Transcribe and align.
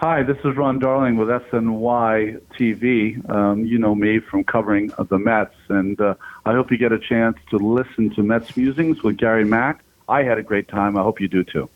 Hi, 0.00 0.22
this 0.22 0.38
is 0.46 0.56
Ron 0.56 0.78
Darling 0.78 1.18
with 1.18 1.28
SNY 1.28 2.40
TV. 2.58 3.28
Um, 3.28 3.66
you 3.66 3.76
know 3.76 3.94
me 3.94 4.18
from 4.18 4.44
covering 4.44 4.90
the 4.98 5.18
Mets, 5.18 5.54
and 5.68 6.00
uh, 6.00 6.14
I 6.46 6.52
hope 6.52 6.70
you 6.70 6.78
get 6.78 6.90
a 6.90 6.98
chance 6.98 7.36
to 7.50 7.58
listen 7.58 8.08
to 8.14 8.22
Mets 8.22 8.56
Musings 8.56 9.02
with 9.02 9.18
Gary 9.18 9.44
Mack. 9.44 9.84
I 10.08 10.22
had 10.22 10.38
a 10.38 10.42
great 10.42 10.68
time. 10.68 10.96
I 10.96 11.02
hope 11.02 11.20
you 11.20 11.28
do 11.28 11.44
too. 11.44 11.68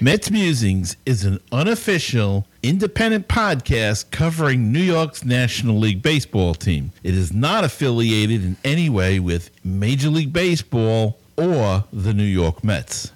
Mets 0.00 0.28
Musings 0.28 0.96
is 1.06 1.24
an 1.24 1.38
unofficial, 1.52 2.48
independent 2.64 3.28
podcast 3.28 4.10
covering 4.10 4.72
New 4.72 4.82
York's 4.82 5.24
National 5.24 5.78
League 5.78 6.02
Baseball 6.02 6.54
team. 6.54 6.90
It 7.04 7.14
is 7.14 7.32
not 7.32 7.62
affiliated 7.62 8.42
in 8.42 8.56
any 8.64 8.90
way 8.90 9.20
with 9.20 9.52
Major 9.62 10.08
League 10.08 10.32
Baseball 10.32 11.16
or 11.36 11.84
the 11.92 12.12
New 12.12 12.24
York 12.24 12.64
Mets. 12.64 13.12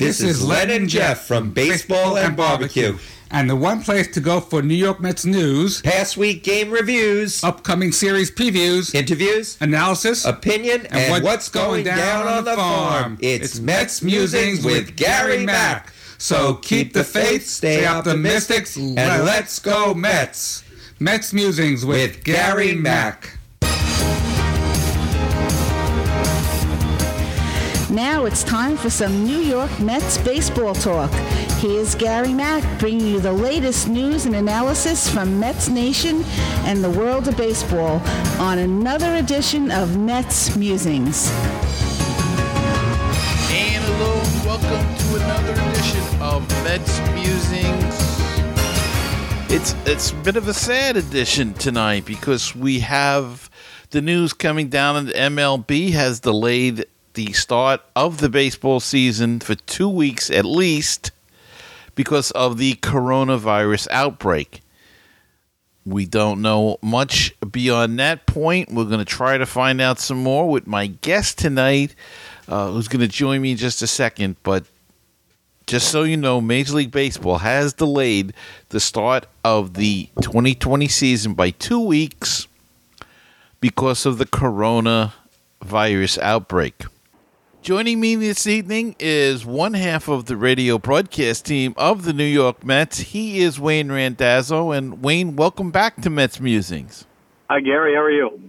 This 0.00 0.22
is 0.22 0.42
Len 0.42 0.70
and 0.70 0.88
Jeff 0.88 1.26
from 1.26 1.50
Baseball 1.50 2.16
and 2.16 2.34
Barbecue. 2.34 2.96
And 3.30 3.50
the 3.50 3.54
one 3.54 3.82
place 3.82 4.08
to 4.14 4.20
go 4.20 4.40
for 4.40 4.62
New 4.62 4.74
York 4.74 4.98
Mets 4.98 5.26
news, 5.26 5.82
Past 5.82 6.16
week 6.16 6.42
game 6.42 6.70
reviews, 6.70 7.44
upcoming 7.44 7.92
series 7.92 8.30
previews, 8.30 8.94
interviews, 8.94 9.58
analysis, 9.60 10.24
opinion, 10.24 10.86
and, 10.86 11.22
what's 11.22 11.50
going 11.50 11.84
down 11.84 12.26
on 12.26 12.44
the 12.44 12.56
farm. 12.56 13.18
It's 13.20 13.60
Mets 13.60 14.00
Musings 14.00 14.64
with 14.64 14.96
Gary 14.96 15.44
Mack. 15.44 15.92
So 16.16 16.54
keep 16.54 16.94
the 16.94 17.04
faith, 17.04 17.46
stay 17.46 17.84
optimistic, 17.84 18.68
and 18.78 18.96
let's 19.26 19.58
go 19.58 19.92
Mets. 19.92 20.64
Mets 20.98 21.34
Musings 21.34 21.84
with, 21.84 22.16
With 22.16 22.24
Gary 22.24 22.74
Mack. 22.74 23.38
Now 28.00 28.24
it's 28.24 28.42
time 28.42 28.78
for 28.78 28.88
some 28.88 29.24
New 29.24 29.40
York 29.40 29.78
Mets 29.78 30.16
baseball 30.16 30.74
talk. 30.74 31.10
Here's 31.60 31.94
Gary 31.94 32.32
Mack 32.32 32.64
bringing 32.80 33.06
you 33.06 33.20
the 33.20 33.30
latest 33.30 33.88
news 33.88 34.24
and 34.24 34.34
analysis 34.34 35.06
from 35.06 35.38
Mets 35.38 35.68
Nation 35.68 36.24
and 36.64 36.82
the 36.82 36.88
world 36.88 37.28
of 37.28 37.36
baseball 37.36 38.00
on 38.40 38.56
another 38.56 39.16
edition 39.16 39.70
of 39.70 39.98
Mets 39.98 40.56
Musings. 40.56 41.30
And 43.50 43.84
hello, 43.84 44.14
welcome 44.46 44.96
to 44.96 45.16
another 45.22 45.52
edition 45.52 46.22
of 46.22 46.48
Mets 46.64 47.00
Musings. 47.10 47.94
It's 49.52 49.74
it's 49.84 50.12
a 50.12 50.14
bit 50.24 50.36
of 50.36 50.48
a 50.48 50.54
sad 50.54 50.96
edition 50.96 51.52
tonight 51.52 52.06
because 52.06 52.56
we 52.56 52.80
have 52.80 53.50
the 53.90 54.00
news 54.00 54.32
coming 54.32 54.70
down 54.70 54.96
and 54.96 55.08
the 55.08 55.12
MLB 55.12 55.90
has 55.90 56.20
delayed 56.20 56.86
the 57.14 57.32
start 57.32 57.80
of 57.96 58.18
the 58.18 58.28
baseball 58.28 58.80
season 58.80 59.40
for 59.40 59.54
two 59.54 59.88
weeks 59.88 60.30
at 60.30 60.44
least 60.44 61.10
because 61.94 62.30
of 62.32 62.58
the 62.58 62.74
coronavirus 62.76 63.88
outbreak. 63.90 64.62
We 65.84 66.06
don't 66.06 66.42
know 66.42 66.78
much 66.82 67.34
beyond 67.50 67.98
that 67.98 68.26
point. 68.26 68.72
We're 68.72 68.84
going 68.84 68.98
to 69.00 69.04
try 69.04 69.38
to 69.38 69.46
find 69.46 69.80
out 69.80 69.98
some 69.98 70.22
more 70.22 70.48
with 70.48 70.66
my 70.66 70.86
guest 70.86 71.38
tonight, 71.38 71.94
uh, 72.48 72.70
who's 72.70 72.88
going 72.88 73.00
to 73.00 73.08
join 73.08 73.42
me 73.42 73.52
in 73.52 73.56
just 73.56 73.82
a 73.82 73.86
second. 73.86 74.36
But 74.42 74.64
just 75.66 75.88
so 75.88 76.02
you 76.02 76.16
know, 76.16 76.40
Major 76.40 76.74
League 76.74 76.90
Baseball 76.90 77.38
has 77.38 77.72
delayed 77.72 78.34
the 78.70 78.80
start 78.80 79.26
of 79.44 79.74
the 79.74 80.08
2020 80.20 80.88
season 80.88 81.34
by 81.34 81.50
two 81.50 81.80
weeks 81.80 82.46
because 83.60 84.06
of 84.06 84.18
the 84.18 84.26
coronavirus 84.26 86.18
outbreak. 86.18 86.84
Joining 87.62 88.00
me 88.00 88.14
this 88.14 88.46
evening 88.46 88.96
is 88.98 89.44
one 89.44 89.74
half 89.74 90.08
of 90.08 90.24
the 90.24 90.36
radio 90.38 90.78
broadcast 90.78 91.44
team 91.44 91.74
of 91.76 92.04
the 92.04 92.14
New 92.14 92.24
York 92.24 92.64
Mets. 92.64 93.00
He 93.00 93.42
is 93.42 93.60
Wayne 93.60 93.92
Randazzo. 93.92 94.70
And 94.70 95.02
Wayne, 95.02 95.36
welcome 95.36 95.70
back 95.70 96.00
to 96.00 96.08
Mets 96.08 96.40
Musings. 96.40 97.04
Hi, 97.50 97.60
Gary. 97.60 97.94
How 97.94 98.00
are 98.00 98.10
you? 98.10 98.40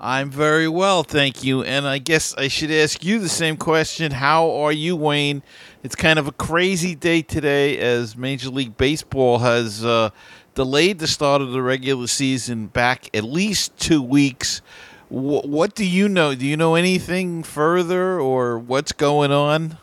I'm 0.00 0.30
very 0.30 0.66
well, 0.66 1.04
thank 1.04 1.44
you. 1.44 1.62
And 1.62 1.86
I 1.86 1.98
guess 1.98 2.34
I 2.34 2.48
should 2.48 2.72
ask 2.72 3.04
you 3.04 3.20
the 3.20 3.28
same 3.28 3.56
question. 3.56 4.10
How 4.10 4.50
are 4.50 4.72
you, 4.72 4.96
Wayne? 4.96 5.44
It's 5.84 5.94
kind 5.94 6.18
of 6.18 6.26
a 6.26 6.32
crazy 6.32 6.96
day 6.96 7.22
today 7.22 7.78
as 7.78 8.16
Major 8.16 8.50
League 8.50 8.76
Baseball 8.76 9.38
has 9.38 9.84
uh, 9.84 10.10
delayed 10.56 10.98
the 10.98 11.06
start 11.06 11.40
of 11.40 11.52
the 11.52 11.62
regular 11.62 12.08
season 12.08 12.66
back 12.66 13.16
at 13.16 13.22
least 13.22 13.76
two 13.78 14.02
weeks. 14.02 14.60
Wh- 15.08 15.46
what 15.46 15.74
do 15.74 15.84
you 15.84 16.08
know? 16.08 16.34
Do 16.34 16.46
you 16.46 16.56
know 16.56 16.74
anything 16.74 17.42
further 17.42 18.20
or 18.20 18.58
what's 18.58 18.92
going 18.92 19.32
on? 19.32 19.78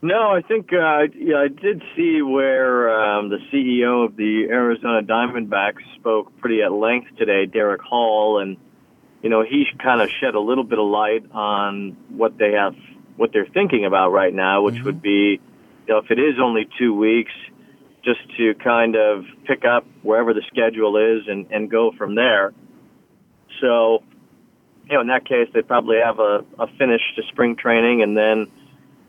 No, 0.00 0.30
I 0.30 0.42
think 0.42 0.72
uh, 0.72 1.08
yeah, 1.16 1.38
I 1.38 1.48
did 1.48 1.82
see 1.96 2.22
where 2.22 2.88
um, 2.94 3.30
the 3.30 3.38
CEO 3.52 4.04
of 4.04 4.16
the 4.16 4.46
Arizona 4.48 5.02
Diamondbacks 5.02 5.82
spoke 5.96 6.36
pretty 6.38 6.62
at 6.62 6.72
length 6.72 7.16
today, 7.16 7.46
Derrick 7.46 7.82
Hall, 7.82 8.38
and 8.38 8.56
you 9.22 9.28
know 9.28 9.42
he 9.42 9.64
kind 9.82 10.00
of 10.00 10.08
shed 10.20 10.36
a 10.36 10.40
little 10.40 10.62
bit 10.62 10.78
of 10.78 10.86
light 10.86 11.24
on 11.32 11.96
what 12.10 12.38
they 12.38 12.52
have, 12.52 12.76
what 13.16 13.32
they're 13.32 13.48
thinking 13.52 13.84
about 13.84 14.10
right 14.10 14.32
now, 14.32 14.62
which 14.62 14.80
would 14.82 15.02
be, 15.02 15.40
you 15.88 15.94
know, 15.94 15.98
if 15.98 16.12
it 16.12 16.20
is 16.20 16.36
only 16.40 16.68
two 16.78 16.94
weeks, 16.94 17.32
just 18.08 18.36
to 18.38 18.54
kind 18.54 18.96
of 18.96 19.24
pick 19.44 19.64
up 19.64 19.84
wherever 20.02 20.32
the 20.32 20.42
schedule 20.46 20.96
is 20.96 21.28
and 21.28 21.50
and 21.50 21.70
go 21.70 21.92
from 21.92 22.14
there. 22.14 22.54
So, 23.60 24.02
you 24.88 24.94
know, 24.94 25.00
in 25.02 25.08
that 25.08 25.26
case, 25.26 25.48
they 25.52 25.62
probably 25.62 25.98
have 26.02 26.18
a, 26.18 26.44
a 26.58 26.66
finish 26.78 27.02
to 27.16 27.22
spring 27.28 27.56
training 27.56 28.02
and 28.02 28.16
then 28.16 28.46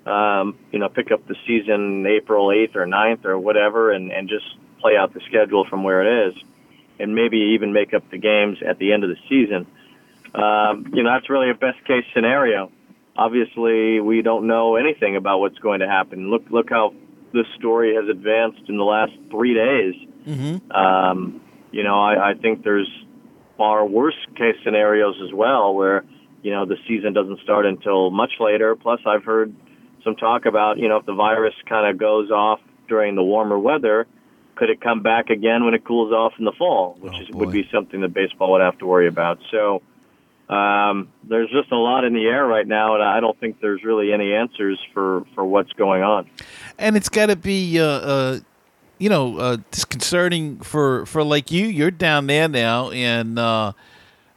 um, 0.05 0.57
you 0.71 0.79
know, 0.79 0.89
pick 0.89 1.11
up 1.11 1.27
the 1.27 1.35
season 1.45 2.05
April 2.07 2.47
8th 2.47 2.75
or 2.75 2.85
9th 2.85 3.25
or 3.25 3.37
whatever 3.37 3.91
and, 3.91 4.11
and 4.11 4.27
just 4.27 4.45
play 4.81 4.97
out 4.97 5.13
the 5.13 5.21
schedule 5.27 5.65
from 5.69 5.83
where 5.83 6.01
it 6.03 6.29
is 6.29 6.43
and 6.99 7.15
maybe 7.15 7.37
even 7.55 7.73
make 7.73 7.93
up 7.93 8.09
the 8.09 8.17
games 8.17 8.57
at 8.67 8.79
the 8.79 8.91
end 8.91 9.03
of 9.03 9.09
the 9.09 9.17
season. 9.29 9.67
Um, 10.33 10.91
you 10.93 11.03
know, 11.03 11.11
that's 11.13 11.29
really 11.29 11.49
a 11.49 11.53
best 11.53 11.83
case 11.85 12.05
scenario. 12.13 12.71
Obviously, 13.15 13.99
we 13.99 14.21
don't 14.21 14.47
know 14.47 14.75
anything 14.75 15.15
about 15.15 15.39
what's 15.39 15.59
going 15.59 15.81
to 15.81 15.87
happen. 15.87 16.29
Look, 16.29 16.49
look 16.49 16.69
how 16.69 16.93
this 17.33 17.45
story 17.57 17.95
has 17.95 18.09
advanced 18.09 18.67
in 18.67 18.77
the 18.77 18.83
last 18.83 19.13
three 19.29 19.53
days. 19.53 19.95
Mm-hmm. 20.27 20.71
Um, 20.71 21.41
you 21.71 21.83
know, 21.83 21.99
I, 21.99 22.31
I 22.31 22.33
think 22.33 22.63
there's 22.63 22.89
far 23.57 23.85
worse 23.85 24.15
case 24.35 24.55
scenarios 24.63 25.15
as 25.23 25.33
well 25.33 25.73
where, 25.73 26.05
you 26.41 26.51
know, 26.51 26.65
the 26.65 26.77
season 26.87 27.13
doesn't 27.13 27.39
start 27.41 27.65
until 27.65 28.09
much 28.09 28.31
later. 28.39 28.75
Plus, 28.75 28.99
I've 29.05 29.23
heard 29.23 29.53
some 30.03 30.15
talk 30.15 30.45
about, 30.45 30.77
you 30.77 30.87
know, 30.87 30.97
if 30.97 31.05
the 31.05 31.13
virus 31.13 31.53
kind 31.67 31.89
of 31.89 31.99
goes 31.99 32.31
off 32.31 32.59
during 32.87 33.15
the 33.15 33.23
warmer 33.23 33.59
weather, 33.59 34.07
could 34.55 34.69
it 34.69 34.81
come 34.81 35.01
back 35.01 35.29
again 35.29 35.63
when 35.65 35.73
it 35.73 35.85
cools 35.85 36.11
off 36.11 36.33
in 36.39 36.45
the 36.45 36.53
fall, 36.57 36.97
which 36.99 37.13
Oh, 37.15 37.21
is, 37.21 37.29
would 37.31 37.51
be 37.51 37.67
something 37.71 38.01
that 38.01 38.13
baseball 38.13 38.51
would 38.53 38.61
have 38.61 38.77
to 38.79 38.85
worry 38.85 39.07
about. 39.07 39.39
So 39.51 39.81
um, 40.49 41.09
there's 41.27 41.49
just 41.51 41.71
a 41.71 41.77
lot 41.77 42.05
in 42.05 42.13
the 42.13 42.25
air 42.25 42.45
right 42.45 42.67
now, 42.67 42.95
and 42.95 43.03
I 43.03 43.19
don't 43.19 43.39
think 43.39 43.61
there's 43.61 43.83
really 43.83 44.11
any 44.11 44.33
answers 44.33 44.79
for, 44.93 45.23
for 45.35 45.45
what's 45.45 45.71
going 45.73 46.01
on. 46.01 46.27
and 46.79 46.97
it's 46.97 47.09
got 47.09 47.27
to 47.27 47.35
be 47.35 47.79
uh, 47.79 47.85
uh, 47.85 48.39
you 48.97 49.09
know 49.09 49.37
uh, 49.37 49.57
disconcerting 49.71 50.59
for 50.59 51.05
for 51.05 51.23
like 51.23 51.51
you. 51.51 51.67
You're 51.67 51.91
down 51.91 52.27
there 52.27 52.47
now 52.47 52.89
and 52.89 53.37
uh, 53.37 53.73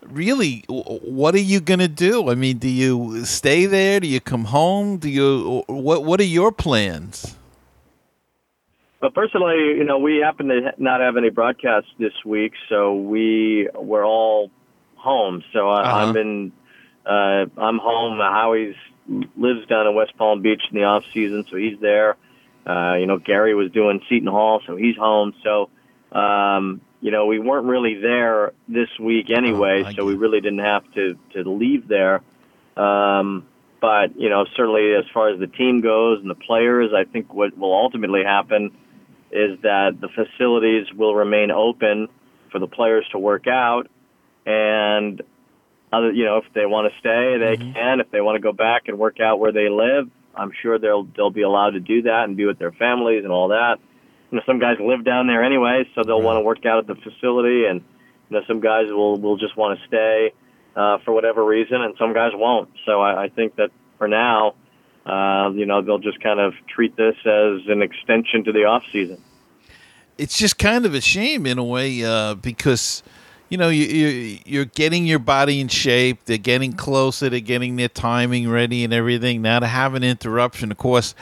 really 0.03 0.65
w- 0.69 1.01
what 1.01 1.35
are 1.35 1.39
you 1.39 1.61
gonna 1.61 1.89
do? 1.89 2.31
I 2.31 2.35
mean 2.35 2.59
do 2.59 2.69
you 2.69 3.25
stay 3.25 3.67
there? 3.67 3.99
Do 4.01 4.07
you 4.07 4.21
come 4.21 4.45
home? 4.45 4.99
Do 4.99 5.09
you 5.09 5.65
what 5.67 6.05
what 6.05 6.21
are 6.21 6.25
your 6.25 6.53
plans? 6.53 7.37
But 9.01 9.15
personally, 9.15 9.57
you 9.77 9.83
know, 9.83 9.99
we 9.99 10.19
happen 10.19 10.47
to 10.47 10.73
not 10.79 11.01
have 11.01 11.17
any 11.17 11.31
broadcasts 11.31 11.91
this 11.99 12.13
week, 12.25 12.53
so 12.69 12.95
we 12.95 13.69
were 13.75 14.05
all 14.05 14.49
home. 15.03 15.43
So 15.53 15.69
I, 15.69 15.83
Uh-huh. 15.83 15.97
I'm 15.99 16.17
in, 16.17 16.53
uh, 17.05 17.47
I'm 17.57 17.79
home. 17.79 18.19
Howie's 18.19 18.77
lives 19.37 19.67
down 19.67 19.87
in 19.87 19.95
West 19.95 20.17
Palm 20.17 20.43
Beach 20.43 20.63
in 20.71 20.77
the 20.79 20.85
off 20.85 21.05
season, 21.13 21.45
so 21.51 21.57
he's 21.57 21.79
there. 21.81 22.17
Uh, 22.67 22.95
you 22.95 23.07
know, 23.07 23.19
Gary 23.19 23.55
was 23.55 23.71
doing 23.73 24.01
Seton 24.09 24.29
Hall, 24.29 24.63
so 24.67 24.77
he's 24.77 24.97
home. 24.97 25.35
So, 25.43 25.69
um, 26.17 26.81
you 27.01 27.11
know, 27.11 27.27
we 27.27 27.41
weren't 27.41 27.67
really 27.67 27.95
there 28.01 28.53
this 28.69 28.89
week 29.01 29.31
anyway, 29.31 29.83
Oh, 29.85 29.91
so 29.91 30.05
we 30.05 30.15
really 30.15 30.41
didn't 30.41 30.61
have 30.61 30.85
to 30.95 31.19
to 31.35 31.43
leave 31.51 31.89
there. 31.89 32.23
Um, 32.77 33.47
but 33.81 34.17
you 34.17 34.29
know, 34.29 34.45
certainly 34.57 34.95
as 34.95 35.05
far 35.13 35.31
as 35.31 35.41
the 35.41 35.49
team 35.49 35.81
goes 35.81 36.21
and 36.21 36.31
the 36.31 36.37
players, 36.37 36.93
I 36.95 37.03
think 37.05 37.35
what 37.35 37.59
will 37.59 37.75
ultimately 37.75 38.23
happen 38.23 38.71
is 39.33 39.59
that 39.63 40.01
the 40.01 40.09
facilities 40.09 40.87
will 40.95 41.15
remain 41.17 41.51
open 41.51 42.09
for 42.53 42.61
the 42.61 42.69
players 42.69 43.05
to 43.11 43.19
work 43.19 43.47
out, 43.49 43.89
and 44.47 45.23
other, 45.93 46.11
you 46.11 46.25
know, 46.25 46.39
if 46.39 46.45
they 46.55 46.67
want 46.67 46.93
to 46.93 46.99
stay, 47.01 47.39
they 47.39 47.57
can. 47.73 48.01
If 48.01 48.11
they 48.11 48.21
want 48.21 48.37
to 48.37 48.41
go 48.41 48.53
back 48.53 48.89
and 48.89 48.99
work 48.99 49.21
out 49.21 49.39
where 49.39 49.53
they 49.53 49.69
live, 49.69 50.09
I'm 50.35 50.53
sure 50.63 50.79
they'll 50.79 51.05
they'll 51.05 51.31
be 51.31 51.43
allowed 51.43 51.71
to 51.71 51.81
do 51.81 52.03
that 52.03 52.25
and 52.25 52.37
be 52.37 52.47
with 52.47 52.59
their 52.59 52.73
families 52.73 53.25
and 53.25 53.33
all 53.33 53.49
that. 53.49 53.77
You 54.31 54.39
know, 54.39 54.43
some 54.47 54.59
guys 54.59 54.79
live 54.81 55.05
down 55.05 55.27
there 55.27 55.45
anyway, 55.45 55.85
so 55.95 56.03
they'll 56.03 56.23
want 56.23 56.39
to 56.39 56.41
work 56.41 56.65
out 56.65 56.79
at 56.79 56.87
the 56.87 56.95
facility, 56.95 57.67
and 57.67 57.83
you 58.31 58.39
know, 58.39 58.43
some 58.47 58.61
guys 58.61 58.87
will 58.89 59.21
will 59.21 59.37
just 59.37 59.57
want 59.57 59.79
to 59.79 59.87
stay 59.87 60.33
uh, 60.75 60.99
for 61.05 61.13
whatever 61.13 61.45
reason, 61.45 61.83
and 61.83 61.95
some 61.99 62.15
guys 62.15 62.33
won't. 62.35 62.71
So 62.87 63.01
I, 63.01 63.25
I 63.25 63.29
think 63.29 63.57
that 63.57 63.71
for 63.99 64.09
now, 64.09 64.55
uh, 65.05 65.51
you 65.55 65.67
know, 65.67 65.83
they'll 65.83 65.99
just 65.99 66.23
kind 66.23 66.41
of 66.41 66.55
treat 66.67 66.97
this 66.97 67.17
as 67.27 67.61
an 67.69 67.83
extension 67.83 68.45
to 68.45 68.53
the 68.53 68.65
off 68.65 68.85
season. 68.91 69.23
It's 70.17 70.39
just 70.39 70.59
kind 70.59 70.87
of 70.87 70.95
a 70.95 71.01
shame 71.01 71.47
in 71.47 71.59
a 71.59 71.65
way 71.65 72.05
uh, 72.05 72.35
because 72.35 73.03
you 73.53 73.59
know 73.59 73.69
you, 73.69 73.85
you 73.85 74.39
you're 74.47 74.65
getting 74.65 75.05
your 75.05 75.19
body 75.19 75.61
in 75.61 75.69
shape. 75.69 76.25
They're 76.25 76.39
getting 76.39 76.73
closer. 76.73 77.29
They're 77.29 77.41
getting 77.41 77.77
their 77.77 77.91
timing 77.91 78.49
ready 78.49 78.83
and 78.83 78.95
everything. 78.95 79.43
Now 79.43 79.59
to 79.59 79.67
have 79.67 79.93
an 79.93 80.03
interruption, 80.03 80.73
of 80.73 80.79
course. 80.79 81.15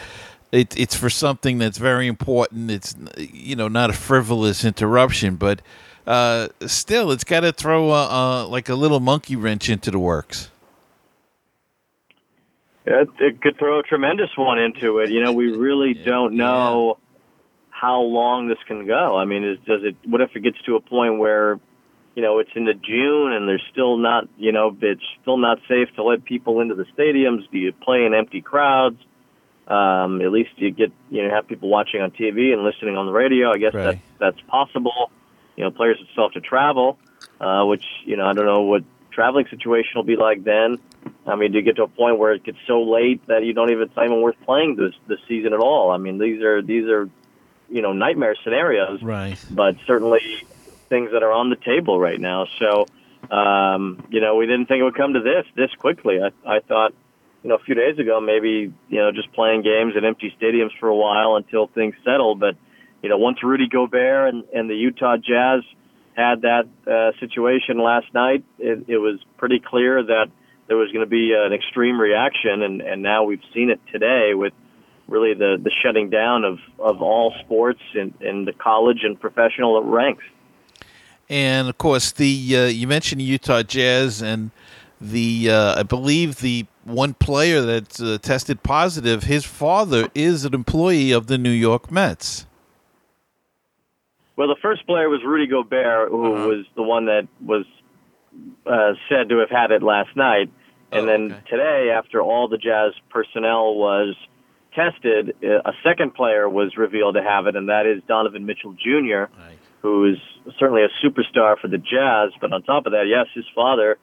It, 0.52 0.78
it's 0.78 0.94
for 0.94 1.10
something 1.10 1.58
that's 1.58 1.78
very 1.78 2.06
important. 2.06 2.70
It's 2.70 2.94
you 3.18 3.56
know 3.56 3.66
not 3.66 3.90
a 3.90 3.92
frivolous 3.92 4.64
interruption, 4.64 5.34
but 5.34 5.60
uh, 6.06 6.48
still, 6.66 7.10
it's 7.10 7.24
got 7.24 7.40
to 7.40 7.52
throw 7.52 7.90
a, 7.90 8.06
a, 8.06 8.46
like 8.46 8.68
a 8.68 8.76
little 8.76 9.00
monkey 9.00 9.34
wrench 9.34 9.68
into 9.68 9.90
the 9.90 9.98
works. 9.98 10.50
It, 12.86 13.08
it 13.18 13.42
could 13.42 13.58
throw 13.58 13.80
a 13.80 13.82
tremendous 13.82 14.30
one 14.36 14.60
into 14.60 14.98
it. 15.00 15.10
You 15.10 15.22
know, 15.22 15.32
we 15.32 15.50
really 15.56 15.94
don't 15.94 16.34
know 16.34 16.98
how 17.70 18.02
long 18.02 18.46
this 18.46 18.58
can 18.68 18.86
go. 18.86 19.16
I 19.16 19.24
mean, 19.24 19.42
is, 19.42 19.58
does 19.66 19.82
it? 19.82 19.96
What 20.04 20.20
if 20.20 20.30
it 20.36 20.40
gets 20.40 20.60
to 20.66 20.76
a 20.76 20.80
point 20.80 21.18
where, 21.18 21.58
you 22.14 22.22
know, 22.22 22.38
it's 22.38 22.50
into 22.54 22.74
June 22.74 23.32
and 23.32 23.48
there's 23.48 23.64
still 23.70 23.96
not, 23.96 24.28
you 24.36 24.52
know, 24.52 24.76
it's 24.80 25.02
still 25.22 25.36
not 25.36 25.58
safe 25.68 25.88
to 25.96 26.02
let 26.02 26.24
people 26.24 26.60
into 26.60 26.74
the 26.74 26.84
stadiums? 26.96 27.50
Do 27.50 27.58
you 27.58 27.72
play 27.72 28.04
in 28.04 28.14
empty 28.14 28.40
crowds? 28.40 28.98
Um, 29.68 30.20
at 30.20 30.32
least 30.32 30.50
you 30.56 30.72
get, 30.72 30.90
you 31.10 31.22
know, 31.22 31.34
have 31.34 31.46
people 31.46 31.68
watching 31.68 32.00
on 32.00 32.10
TV 32.10 32.52
and 32.52 32.62
listening 32.64 32.96
on 32.96 33.06
the 33.06 33.12
radio. 33.12 33.52
I 33.52 33.58
guess 33.58 33.72
right. 33.72 34.00
that's 34.18 34.36
that's 34.36 34.48
possible. 34.48 35.10
You 35.56 35.64
know, 35.64 35.70
players 35.70 35.98
still 36.12 36.24
have 36.24 36.32
to 36.32 36.40
travel, 36.40 36.98
uh, 37.40 37.64
which 37.64 37.84
you 38.04 38.16
know, 38.16 38.26
I 38.26 38.32
don't 38.32 38.46
know 38.46 38.62
what 38.62 38.82
traveling 39.12 39.46
situation 39.48 39.92
will 39.94 40.02
be 40.02 40.16
like 40.16 40.42
then. 40.42 40.78
I 41.26 41.36
mean, 41.36 41.52
do 41.52 41.58
you 41.58 41.64
get 41.64 41.76
to 41.76 41.84
a 41.84 41.88
point 41.88 42.18
where 42.18 42.32
it 42.32 42.42
gets 42.42 42.58
so 42.66 42.82
late 42.82 43.24
that 43.28 43.44
you 43.44 43.52
don't 43.52 43.70
even 43.70 43.84
it's 43.84 43.96
not 43.96 44.06
even 44.06 44.22
worth 44.22 44.36
playing 44.44 44.74
this 44.74 44.94
this 45.06 45.20
season 45.28 45.52
at 45.52 45.60
all? 45.60 45.92
I 45.92 45.98
mean, 45.98 46.18
these 46.18 46.42
are 46.42 46.62
these 46.62 46.88
are 46.88 47.08
you 47.68 47.82
know 47.82 47.92
nightmare 47.92 48.34
scenarios, 48.42 49.02
right? 49.02 49.38
But 49.50 49.76
certainly 49.86 50.44
things 50.90 51.10
that 51.12 51.22
are 51.22 51.32
on 51.32 51.48
the 51.48 51.56
table 51.56 51.98
right 51.98 52.20
now. 52.20 52.46
So, 52.58 52.86
um, 53.34 54.04
you 54.10 54.20
know, 54.20 54.36
we 54.36 54.44
didn't 54.44 54.66
think 54.66 54.80
it 54.80 54.84
would 54.84 54.96
come 54.96 55.14
to 55.14 55.20
this 55.20 55.46
this 55.56 55.70
quickly. 55.78 56.18
I 56.20 56.56
I 56.56 56.60
thought, 56.60 56.92
you 57.42 57.48
know, 57.48 57.54
a 57.54 57.64
few 57.64 57.74
days 57.74 57.98
ago 57.98 58.20
maybe 58.20 58.70
you 58.90 58.98
know 58.98 59.10
just 59.12 59.32
playing 59.32 59.62
games 59.62 59.94
at 59.96 60.04
empty 60.04 60.34
stadiums 60.38 60.70
for 60.78 60.88
a 60.88 60.96
while 60.96 61.36
until 61.36 61.68
things 61.68 61.94
settle. 62.04 62.34
But 62.34 62.56
you 63.02 63.08
know, 63.08 63.16
once 63.16 63.42
Rudy 63.42 63.68
Gobert 63.68 64.34
and, 64.34 64.44
and 64.52 64.68
the 64.68 64.74
Utah 64.74 65.16
Jazz 65.16 65.62
had 66.14 66.42
that 66.42 66.68
uh, 66.86 67.18
situation 67.18 67.78
last 67.78 68.12
night, 68.12 68.44
it, 68.58 68.84
it 68.88 68.98
was 68.98 69.20
pretty 69.38 69.60
clear 69.60 70.02
that 70.02 70.26
there 70.68 70.76
was 70.76 70.92
going 70.92 71.04
to 71.04 71.10
be 71.10 71.34
an 71.36 71.52
extreme 71.52 72.00
reaction, 72.00 72.62
and, 72.62 72.80
and 72.80 73.02
now 73.02 73.24
we've 73.24 73.42
seen 73.54 73.70
it 73.70 73.80
today 73.90 74.34
with 74.34 74.52
really 75.08 75.34
the, 75.34 75.56
the 75.60 75.70
shutting 75.82 76.10
down 76.10 76.44
of, 76.44 76.58
of 76.78 77.02
all 77.02 77.34
sports 77.44 77.80
in, 77.94 78.14
in 78.20 78.44
the 78.44 78.52
college 78.52 79.00
and 79.02 79.20
professional 79.20 79.82
ranks. 79.82 80.22
And 81.30 81.68
of 81.68 81.78
course, 81.78 82.10
the 82.10 82.56
uh, 82.56 82.64
you 82.66 82.88
mentioned 82.88 83.22
Utah 83.22 83.62
Jazz, 83.62 84.20
and 84.20 84.50
the 85.00 85.48
uh, 85.48 85.78
I 85.78 85.84
believe 85.84 86.40
the 86.40 86.66
one 86.84 87.14
player 87.14 87.60
that 87.60 88.00
uh, 88.00 88.18
tested 88.18 88.64
positive, 88.64 89.22
his 89.22 89.44
father 89.44 90.08
is 90.12 90.44
an 90.44 90.54
employee 90.54 91.12
of 91.12 91.28
the 91.28 91.38
New 91.38 91.50
York 91.50 91.90
Mets. 91.90 92.46
Well, 94.34 94.48
the 94.48 94.56
first 94.60 94.86
player 94.86 95.08
was 95.08 95.20
Rudy 95.24 95.46
Gobert, 95.46 96.10
who 96.10 96.34
uh-huh. 96.34 96.48
was 96.48 96.66
the 96.74 96.82
one 96.82 97.06
that 97.06 97.28
was 97.44 97.64
uh, 98.66 98.94
said 99.08 99.28
to 99.28 99.38
have 99.38 99.50
had 99.50 99.70
it 99.70 99.82
last 99.82 100.16
night. 100.16 100.50
And 100.90 101.02
oh, 101.02 101.06
then 101.06 101.32
okay. 101.32 101.42
today, 101.48 101.90
after 101.94 102.20
all 102.20 102.48
the 102.48 102.58
Jazz 102.58 102.94
personnel 103.10 103.74
was 103.74 104.16
tested, 104.74 105.36
uh, 105.44 105.60
a 105.64 105.72
second 105.84 106.14
player 106.14 106.48
was 106.48 106.76
revealed 106.76 107.14
to 107.14 107.22
have 107.22 107.46
it, 107.46 107.54
and 107.54 107.68
that 107.68 107.86
is 107.86 108.02
Donovan 108.08 108.46
Mitchell 108.46 108.72
Jr., 108.72 109.30
right. 109.38 109.58
Who 109.82 110.12
is 110.12 110.18
certainly 110.58 110.82
a 110.82 110.88
superstar 111.04 111.58
for 111.58 111.68
the 111.68 111.78
Jazz. 111.78 112.32
But 112.40 112.52
on 112.52 112.62
top 112.62 112.86
of 112.86 112.92
that, 112.92 113.04
yes, 113.08 113.26
his 113.34 113.44
father, 113.54 113.98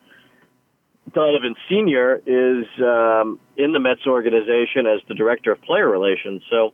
Donovan 1.14 1.56
Sr., 1.70 2.22
is 2.26 2.66
um, 2.82 3.40
in 3.56 3.72
the 3.72 3.80
Mets 3.80 4.06
organization 4.08 4.88
as 4.88 5.02
the 5.08 5.16
director 5.16 5.52
of 5.52 5.62
player 5.62 5.90
relations. 5.90 6.42
So, 6.50 6.74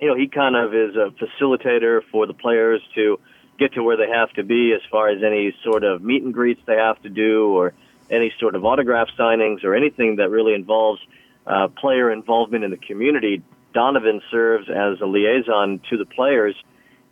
you 0.00 0.08
know, 0.08 0.16
he 0.16 0.28
kind 0.28 0.56
of 0.56 0.74
is 0.74 0.96
a 0.96 1.10
facilitator 1.22 2.00
for 2.10 2.26
the 2.26 2.34
players 2.34 2.80
to 2.94 3.18
get 3.58 3.74
to 3.74 3.82
where 3.82 3.96
they 3.96 4.08
have 4.08 4.30
to 4.34 4.42
be 4.42 4.72
as 4.74 4.80
far 4.90 5.08
as 5.10 5.22
any 5.22 5.54
sort 5.62 5.84
of 5.84 6.02
meet 6.02 6.22
and 6.22 6.32
greets 6.32 6.60
they 6.66 6.76
have 6.76 7.00
to 7.02 7.08
do 7.08 7.52
or– 7.52 7.74
any 8.10 8.32
sort 8.40 8.54
of 8.54 8.64
autograph 8.64 9.08
signings 9.18 9.64
or 9.64 9.74
anything 9.74 10.16
that 10.16 10.30
really 10.30 10.54
involves 10.54 11.00
uh, 11.46 11.68
player 11.68 12.10
involvement 12.10 12.64
in 12.64 12.70
the 12.70 12.76
community, 12.76 13.42
Donovan 13.72 14.20
serves 14.30 14.68
as 14.68 15.00
a 15.00 15.06
liaison 15.06 15.80
to 15.90 15.96
the 15.96 16.04
players 16.04 16.54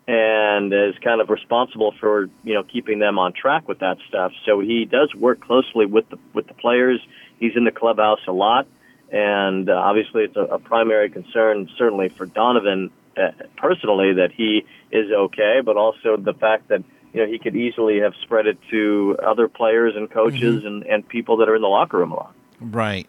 and 0.09 0.73
is 0.73 0.95
kind 1.05 1.21
of 1.21 1.29
responsible 1.29 1.93
for 2.01 2.31
you 2.43 2.55
know 2.55 2.65
keeping 2.65 2.99
them 2.99 3.19
on 3.19 3.33
track 3.35 3.69
with 3.69 3.81
that 3.81 3.99
stuff. 4.09 4.33
So 4.47 4.59
he 4.59 4.87
does 4.87 5.15
work 5.15 5.41
closely 5.41 5.87
with 5.87 6.09
the 6.09 6.19
with 6.33 6.49
the 6.49 6.55
players. 6.55 7.01
He's 7.39 7.53
in 7.55 7.65
the 7.65 7.71
clubhouse 7.71 8.27
a 8.27 8.33
lot, 8.33 8.67
and 9.13 9.69
uh, 9.69 9.75
obviously 9.75 10.25
it's 10.25 10.37
a, 10.37 10.45
a 10.45 10.59
primary 10.59 11.11
concern 11.11 11.69
certainly 11.77 12.09
for 12.09 12.25
Donovan 12.25 12.91
uh, 13.17 13.33
personally 13.59 14.15
that 14.15 14.33
he 14.33 14.65
is 14.91 15.13
okay, 15.13 15.61
but 15.63 15.77
also 15.77 16.17
the 16.17 16.33
fact 16.33 16.69
that 16.69 16.83
you 17.13 17.21
know, 17.21 17.31
he 17.31 17.39
could 17.39 17.57
easily 17.57 18.01
have 18.01 18.15
spread 18.23 18.47
it 18.47 18.59
to 18.71 19.17
other 19.23 19.47
players 19.49 19.95
and 19.95 20.11
coaches 20.11 20.61
mm-hmm. 20.63 20.67
and, 20.67 20.87
and 20.87 21.09
people 21.09 21.39
that 21.39 21.49
are 21.49 21.57
in 21.57 21.63
the 21.63 21.69
locker 21.69 21.99
room 21.99 22.13
a 22.13 22.17
lot. 22.17 22.35
Right. 22.61 23.09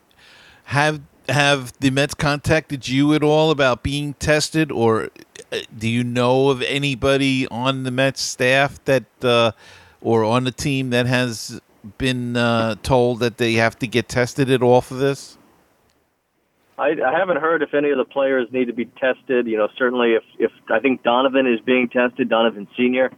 Have 0.66 1.02
have 1.30 1.74
the 1.80 1.90
Mets 1.90 2.14
contacted 2.14 2.88
you 2.88 3.14
at 3.14 3.24
all 3.24 3.52
about 3.52 3.84
being 3.84 4.14
tested, 4.16 4.72
or 4.72 5.10
uh, 5.52 5.60
do 5.78 5.88
you 5.88 6.04
know 6.04 6.50
of 6.50 6.62
anybody 6.64 7.48
on 7.48 7.84
the 7.84 7.92
Mets 7.92 8.22
staff 8.22 8.84
that 8.86 9.06
uh, 9.24 9.52
or 10.02 10.24
on 10.24 10.44
the 10.44 10.52
team 10.52 10.90
that 10.92 11.06
has 11.06 11.62
been 11.98 12.36
uh, 12.36 12.76
told 12.84 13.20
that 13.20 13.38
they 13.38 13.54
have 13.54 13.78
to 13.80 13.88
get 13.88 14.08
tested 14.08 14.50
at 14.50 14.62
all 14.62 14.82
for 14.82 14.96
this? 14.96 15.38
I, 16.78 16.96
I 17.06 17.18
haven't 17.18 17.38
heard 17.38 17.62
if 17.62 17.74
any 17.74 17.90
of 17.90 17.98
the 17.98 18.06
players 18.06 18.48
need 18.52 18.66
to 18.66 18.74
be 18.74 18.86
tested. 18.86 19.48
You 19.48 19.58
know, 19.58 19.68
certainly 19.78 20.14
if 20.14 20.24
if 20.38 20.52
I 20.70 20.80
think 20.80 21.04
Donovan 21.04 21.48
is 21.48 21.60
being 21.62 21.90
tested, 21.90 22.30
Donovan 22.30 22.68
Senior 22.78 23.12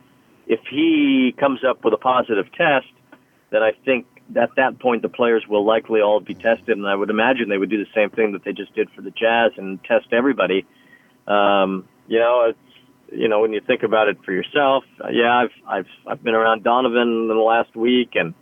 if 0.52 0.60
he 0.70 1.34
comes 1.40 1.64
up 1.64 1.84
with 1.86 1.94
a 1.94 1.98
positive 1.98 2.46
test, 2.58 2.92
then 3.52 3.64
I 3.64 3.72
think 3.86 4.06
at 4.38 4.56
that 4.56 4.80
point 4.80 5.02
the 5.02 5.10
players 5.10 5.44
will 5.48 5.66
likely 5.66 6.02
all 6.02 6.20
be 6.20 6.34
tested, 6.34 6.78
and 6.78 6.88
I 6.88 6.96
would 6.96 7.10
imagine 7.10 7.50
they 7.50 7.58
would 7.58 7.70
do 7.70 7.84
the 7.84 7.92
same 7.96 8.10
thing 8.10 8.34
that 8.34 8.44
they 8.44 8.54
just 8.54 8.74
did 8.76 8.90
for 8.92 9.02
the 9.02 9.12
Jazz 9.12 9.52
and 9.58 9.84
test 9.84 10.08
everybody. 10.12 10.66
Um, 11.28 11.88
you 12.08 12.20
know, 12.20 12.50
it's 12.50 12.60
you 13.12 13.28
know 13.28 13.42
when 13.42 13.54
you 13.54 13.62
think 13.62 13.84
about 13.84 14.08
it 14.08 14.18
for 14.24 14.32
yourself, 14.32 14.84
yeah, 15.12 15.34
I've 15.34 15.52
I've 15.68 15.88
I've 16.08 16.24
been 16.24 16.36
around 16.36 16.64
Donovan 16.64 17.02
in 17.02 17.28
the 17.28 17.34
last 17.36 17.76
week, 17.76 18.12
and 18.16 18.34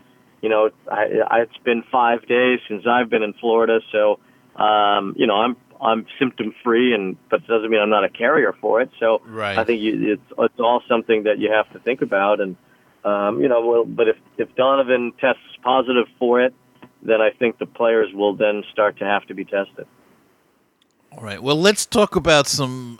you 0.41 0.49
know, 0.49 0.69
I, 0.89 1.05
I, 1.27 1.39
it's 1.41 1.57
been 1.63 1.83
five 1.91 2.27
days 2.27 2.59
since 2.67 2.83
I've 2.87 3.09
been 3.09 3.23
in 3.23 3.33
Florida, 3.33 3.79
so 3.91 4.19
um, 4.61 5.13
you 5.17 5.27
know, 5.27 5.35
I'm 5.35 5.55
I'm 5.81 6.05
symptom 6.17 6.53
free, 6.63 6.93
and 6.93 7.17
but 7.29 7.41
it 7.41 7.47
doesn't 7.47 7.69
mean 7.69 7.81
I'm 7.81 7.89
not 7.89 8.03
a 8.03 8.09
carrier 8.09 8.53
for 8.59 8.81
it. 8.81 8.89
So 8.99 9.21
right. 9.25 9.57
I 9.57 9.63
think 9.63 9.81
you, 9.81 10.13
it's 10.13 10.33
it's 10.37 10.59
all 10.59 10.81
something 10.87 11.23
that 11.23 11.39
you 11.39 11.51
have 11.51 11.71
to 11.73 11.79
think 11.79 12.01
about, 12.01 12.41
and 12.41 12.55
um, 13.03 13.41
you 13.41 13.47
know, 13.47 13.65
well, 13.65 13.85
but 13.85 14.07
if 14.07 14.17
if 14.37 14.53
Donovan 14.55 15.13
tests 15.19 15.41
positive 15.63 16.05
for 16.17 16.41
it, 16.41 16.53
then 17.01 17.21
I 17.21 17.31
think 17.31 17.57
the 17.57 17.65
players 17.65 18.13
will 18.13 18.35
then 18.35 18.63
start 18.71 18.97
to 18.99 19.05
have 19.05 19.25
to 19.27 19.33
be 19.33 19.45
tested. 19.45 19.87
All 21.11 21.23
right. 21.23 21.41
Well, 21.41 21.59
let's 21.59 21.85
talk 21.85 22.15
about 22.15 22.47
some. 22.47 22.99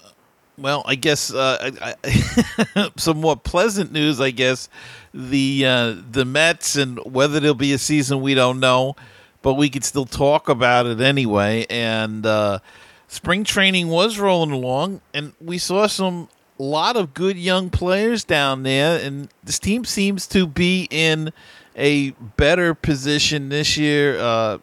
Well, 0.58 0.84
I 0.86 0.96
guess 0.96 1.34
uh, 1.34 1.72
I, 1.82 1.96
I, 2.04 2.92
some 2.98 3.22
more 3.22 3.38
pleasant 3.38 3.92
news. 3.94 4.20
I 4.20 4.32
guess 4.32 4.68
the 5.14 5.66
uh, 5.66 5.96
the 6.12 6.26
Mets 6.26 6.76
and 6.76 7.00
whether 7.06 7.40
there'll 7.40 7.56
be 7.56 7.74
a 7.74 7.78
season 7.78 8.22
we 8.22 8.34
don't 8.34 8.60
know 8.60 8.96
but 9.42 9.54
we 9.54 9.70
could 9.70 9.84
still 9.84 10.06
talk 10.06 10.50
about 10.50 10.86
it 10.86 11.00
anyway. 11.02 11.66
And 11.70 12.26
uh, 12.26 12.60
spring 13.08 13.44
training 13.44 13.88
was 13.88 14.20
rolling 14.20 14.52
along, 14.52 15.02
and 15.14 15.34
we 15.40 15.58
saw 15.58 15.88
some 15.88 16.30
lot 16.64 16.96
of 16.96 17.14
good 17.14 17.38
young 17.38 17.70
players 17.70 18.24
down 18.24 18.64
there, 18.64 19.00
and 19.00 19.30
this 19.44 19.60
team 19.60 19.86
seems 19.86 20.28
to 20.28 20.46
be 20.46 20.88
in 20.92 21.32
a 21.76 22.12
better 22.38 22.74
position 22.74 23.50
this 23.50 23.78
year. 23.78 24.20
Uh, 24.20 24.58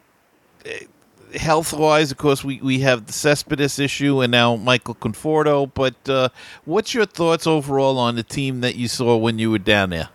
health 1.34 1.72
wise, 1.72 2.10
of 2.10 2.18
course, 2.18 2.44
we, 2.44 2.60
we 2.60 2.80
have 2.80 3.06
the 3.06 3.12
Cespedes 3.12 3.78
issue 3.78 4.20
and 4.20 4.30
now 4.30 4.56
Michael 4.56 4.94
Conforto. 4.94 5.70
But 5.72 6.08
uh, 6.08 6.28
what's 6.64 6.94
your 6.94 7.06
thoughts 7.06 7.46
overall 7.46 7.98
on 7.98 8.16
the 8.16 8.22
team 8.22 8.60
that 8.60 8.76
you 8.76 8.88
saw 8.88 9.16
when 9.16 9.38
you 9.38 9.50
were 9.50 9.58
down 9.58 9.90
there? 9.90 10.08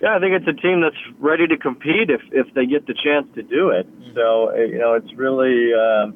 Yeah, 0.00 0.16
I 0.16 0.20
think 0.20 0.34
it's 0.34 0.46
a 0.46 0.60
team 0.60 0.82
that's 0.82 0.96
ready 1.18 1.46
to 1.46 1.56
compete 1.56 2.10
if 2.10 2.20
if 2.30 2.52
they 2.52 2.66
get 2.66 2.86
the 2.86 2.92
chance 2.92 3.26
to 3.36 3.42
do 3.42 3.70
it. 3.70 3.86
Mm-hmm. 3.88 4.14
So 4.14 4.50
uh, 4.50 4.56
you 4.56 4.78
know, 4.78 4.92
it's 4.94 5.10
really 5.14 5.72
uh, 5.72 6.12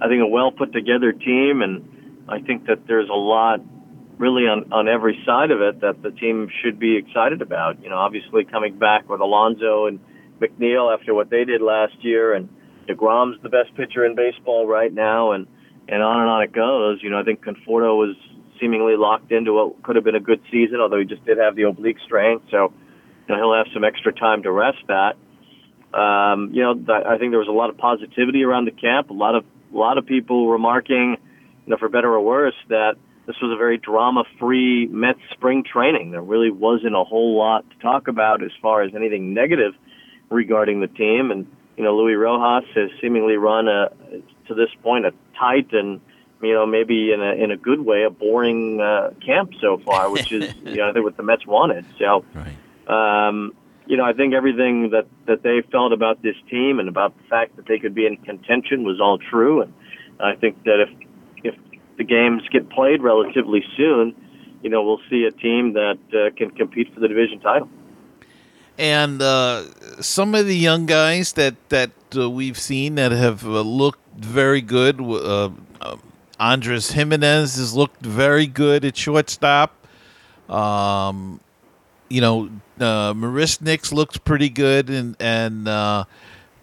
I 0.00 0.08
think 0.08 0.22
a 0.22 0.26
well 0.26 0.50
put 0.50 0.72
together 0.72 1.12
team, 1.12 1.62
and 1.62 1.88
I 2.28 2.40
think 2.40 2.66
that 2.66 2.86
there's 2.86 3.08
a 3.08 3.16
lot 3.16 3.60
really 4.18 4.42
on 4.42 4.72
on 4.72 4.88
every 4.88 5.22
side 5.24 5.50
of 5.50 5.60
it 5.60 5.80
that 5.80 6.02
the 6.02 6.10
team 6.10 6.48
should 6.62 6.78
be 6.78 6.96
excited 6.96 7.40
about. 7.42 7.82
You 7.82 7.90
know, 7.90 7.96
obviously 7.96 8.44
coming 8.44 8.78
back 8.78 9.08
with 9.08 9.20
Alonso 9.20 9.86
and 9.86 10.00
McNeil 10.40 10.92
after 10.92 11.14
what 11.14 11.30
they 11.30 11.44
did 11.44 11.62
last 11.62 11.94
year, 12.00 12.34
and 12.34 12.48
Degrom's 12.86 13.40
the 13.42 13.48
best 13.48 13.74
pitcher 13.76 14.04
in 14.04 14.14
baseball 14.14 14.66
right 14.66 14.92
now, 14.92 15.32
and 15.32 15.46
and 15.88 16.02
on 16.02 16.20
and 16.20 16.30
on 16.30 16.42
it 16.42 16.52
goes. 16.52 16.98
You 17.02 17.10
know, 17.10 17.18
I 17.18 17.24
think 17.24 17.44
Conforto 17.44 17.96
was 17.96 18.16
seemingly 18.60 18.96
locked 18.96 19.30
into 19.30 19.52
what 19.52 19.82
could 19.82 19.96
have 19.96 20.04
been 20.04 20.16
a 20.16 20.20
good 20.20 20.42
season, 20.50 20.80
although 20.80 20.98
he 20.98 21.04
just 21.04 21.24
did 21.24 21.38
have 21.38 21.54
the 21.54 21.62
oblique 21.62 21.98
strain, 22.04 22.40
so 22.50 22.72
you 23.28 23.34
know, 23.34 23.36
he'll 23.36 23.54
have 23.54 23.72
some 23.72 23.84
extra 23.84 24.12
time 24.12 24.42
to 24.42 24.50
rest 24.50 24.78
that. 24.88 25.16
Um, 25.96 26.50
you 26.52 26.62
know, 26.62 26.72
I 26.88 27.16
think 27.18 27.32
there 27.32 27.38
was 27.38 27.48
a 27.48 27.52
lot 27.52 27.70
of 27.70 27.78
positivity 27.78 28.44
around 28.44 28.66
the 28.66 28.72
camp. 28.72 29.10
A 29.10 29.14
lot 29.14 29.34
of 29.34 29.44
a 29.72 29.76
lot 29.76 29.98
of 29.98 30.06
people 30.06 30.48
remarking, 30.50 31.16
you 31.68 31.72
know, 31.72 31.76
for 31.76 31.90
better 31.90 32.14
or 32.14 32.22
worse, 32.22 32.54
that 32.70 32.94
this 33.26 33.36
was 33.42 33.52
a 33.52 33.56
very 33.56 33.76
drama-free 33.76 34.86
Mets 34.86 35.20
spring 35.32 35.62
training. 35.62 36.12
There 36.12 36.22
really 36.22 36.50
wasn't 36.50 36.96
a 36.96 37.04
whole 37.04 37.36
lot 37.36 37.68
to 37.68 37.78
talk 37.80 38.08
about 38.08 38.42
as 38.42 38.52
far 38.62 38.80
as 38.80 38.94
anything 38.94 39.34
negative 39.34 39.74
regarding 40.30 40.80
the 40.80 40.86
team. 40.86 41.30
And 41.30 41.46
you 41.76 41.84
know, 41.84 41.94
Luis 41.94 42.16
Rojas 42.16 42.66
has 42.74 42.88
seemingly 43.02 43.36
run 43.36 43.68
a 43.68 43.90
to 44.46 44.54
this 44.54 44.70
point 44.82 45.04
a 45.04 45.12
tight 45.38 45.74
and 45.74 46.00
you 46.40 46.54
know 46.54 46.64
maybe 46.64 47.12
in 47.12 47.20
a 47.20 47.34
in 47.34 47.50
a 47.50 47.56
good 47.58 47.82
way 47.82 48.04
a 48.04 48.10
boring 48.10 48.80
uh, 48.80 49.10
camp 49.22 49.50
so 49.60 49.76
far, 49.76 50.10
which 50.10 50.32
is 50.32 50.54
you 50.64 50.76
know 50.76 50.88
I 50.88 50.94
think 50.94 51.04
what 51.04 51.18
the 51.18 51.22
Mets 51.22 51.46
wanted. 51.46 51.84
So. 51.98 52.24
Right. 52.34 53.28
Um, 53.28 53.52
you 53.84 53.96
know, 53.96 54.04
I 54.04 54.12
think 54.12 54.34
everything 54.34 54.90
that 54.90 55.06
that 55.26 55.42
they 55.42 55.62
felt 55.70 55.92
about 55.92 56.22
this 56.22 56.36
team 56.50 56.78
and 56.78 56.88
about 56.88 57.16
the 57.16 57.24
fact 57.24 57.56
that 57.56 57.66
they 57.66 57.78
could 57.78 57.94
be 57.94 58.06
in 58.06 58.16
contention 58.18 58.84
was 58.84 59.00
all 59.00 59.18
true, 59.18 59.62
and 59.62 59.72
I 60.20 60.34
think 60.34 60.62
that 60.64 60.80
if 60.80 61.07
the 61.98 62.04
games 62.04 62.42
get 62.50 62.70
played 62.70 63.02
relatively 63.02 63.62
soon, 63.76 64.14
you 64.62 64.70
know, 64.70 64.82
we'll 64.82 65.00
see 65.10 65.24
a 65.24 65.30
team 65.30 65.74
that 65.74 65.98
uh, 66.14 66.34
can 66.36 66.50
compete 66.50 66.92
for 66.94 67.00
the 67.00 67.08
division 67.08 67.40
title. 67.40 67.68
And 68.78 69.20
uh, 69.20 69.64
some 70.00 70.34
of 70.34 70.46
the 70.46 70.56
young 70.56 70.86
guys 70.86 71.32
that 71.32 71.56
that 71.68 71.90
uh, 72.16 72.30
we've 72.30 72.58
seen 72.58 72.94
that 72.94 73.10
have 73.10 73.44
uh, 73.44 73.60
looked 73.60 74.00
very 74.16 74.60
good. 74.60 75.00
Uh, 75.00 75.50
uh, 75.80 75.96
Andres 76.38 76.92
Gimenez 76.92 77.56
has 77.56 77.74
looked 77.74 78.00
very 78.00 78.46
good 78.46 78.84
at 78.84 78.96
shortstop. 78.96 79.74
Um, 80.48 81.40
you 82.08 82.20
know, 82.20 82.50
uh, 82.78 83.12
Marisnick's 83.14 83.92
looks 83.92 84.16
pretty 84.16 84.48
good, 84.48 84.88
and 84.88 85.16
and 85.18 85.66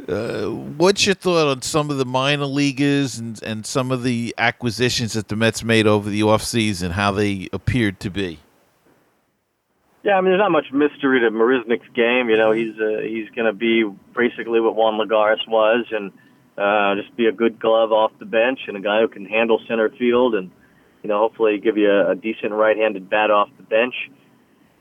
uh, 0.07 0.49
what's 0.49 1.05
your 1.05 1.15
thought 1.15 1.47
on 1.47 1.61
some 1.61 1.89
of 1.89 1.97
the 1.97 2.05
minor 2.05 2.45
leaguers 2.45 3.17
and 3.17 3.41
and 3.43 3.65
some 3.65 3.91
of 3.91 4.03
the 4.03 4.33
acquisitions 4.37 5.13
that 5.13 5.27
the 5.27 5.35
Mets 5.35 5.63
made 5.63 5.87
over 5.87 6.09
the 6.09 6.21
offseason, 6.21 6.91
how 6.91 7.11
they 7.11 7.49
appeared 7.51 7.99
to 8.01 8.09
be? 8.09 8.39
Yeah, 10.03 10.17
I 10.17 10.21
mean, 10.21 10.31
there's 10.31 10.39
not 10.39 10.51
much 10.51 10.71
mystery 10.71 11.19
to 11.21 11.31
Marisnick's 11.31 11.89
game. 11.95 12.29
You 12.29 12.37
know, 12.37 12.51
he's 12.51 12.79
uh, 12.79 13.01
he's 13.01 13.29
going 13.31 13.47
to 13.47 13.53
be 13.53 13.83
basically 14.15 14.59
what 14.59 14.75
Juan 14.75 14.99
Lagares 14.99 15.47
was, 15.47 15.85
and 15.91 16.11
uh, 16.57 17.01
just 17.01 17.15
be 17.17 17.25
a 17.25 17.31
good 17.31 17.59
glove 17.59 17.91
off 17.91 18.11
the 18.19 18.25
bench 18.25 18.59
and 18.67 18.77
a 18.77 18.81
guy 18.81 19.01
who 19.01 19.07
can 19.07 19.25
handle 19.25 19.59
center 19.67 19.89
field, 19.89 20.35
and 20.35 20.51
you 21.01 21.09
know, 21.09 21.17
hopefully 21.17 21.59
give 21.59 21.77
you 21.77 21.89
a, 21.89 22.11
a 22.11 22.15
decent 22.15 22.51
right-handed 22.51 23.09
bat 23.09 23.31
off 23.31 23.49
the 23.57 23.63
bench. 23.63 23.95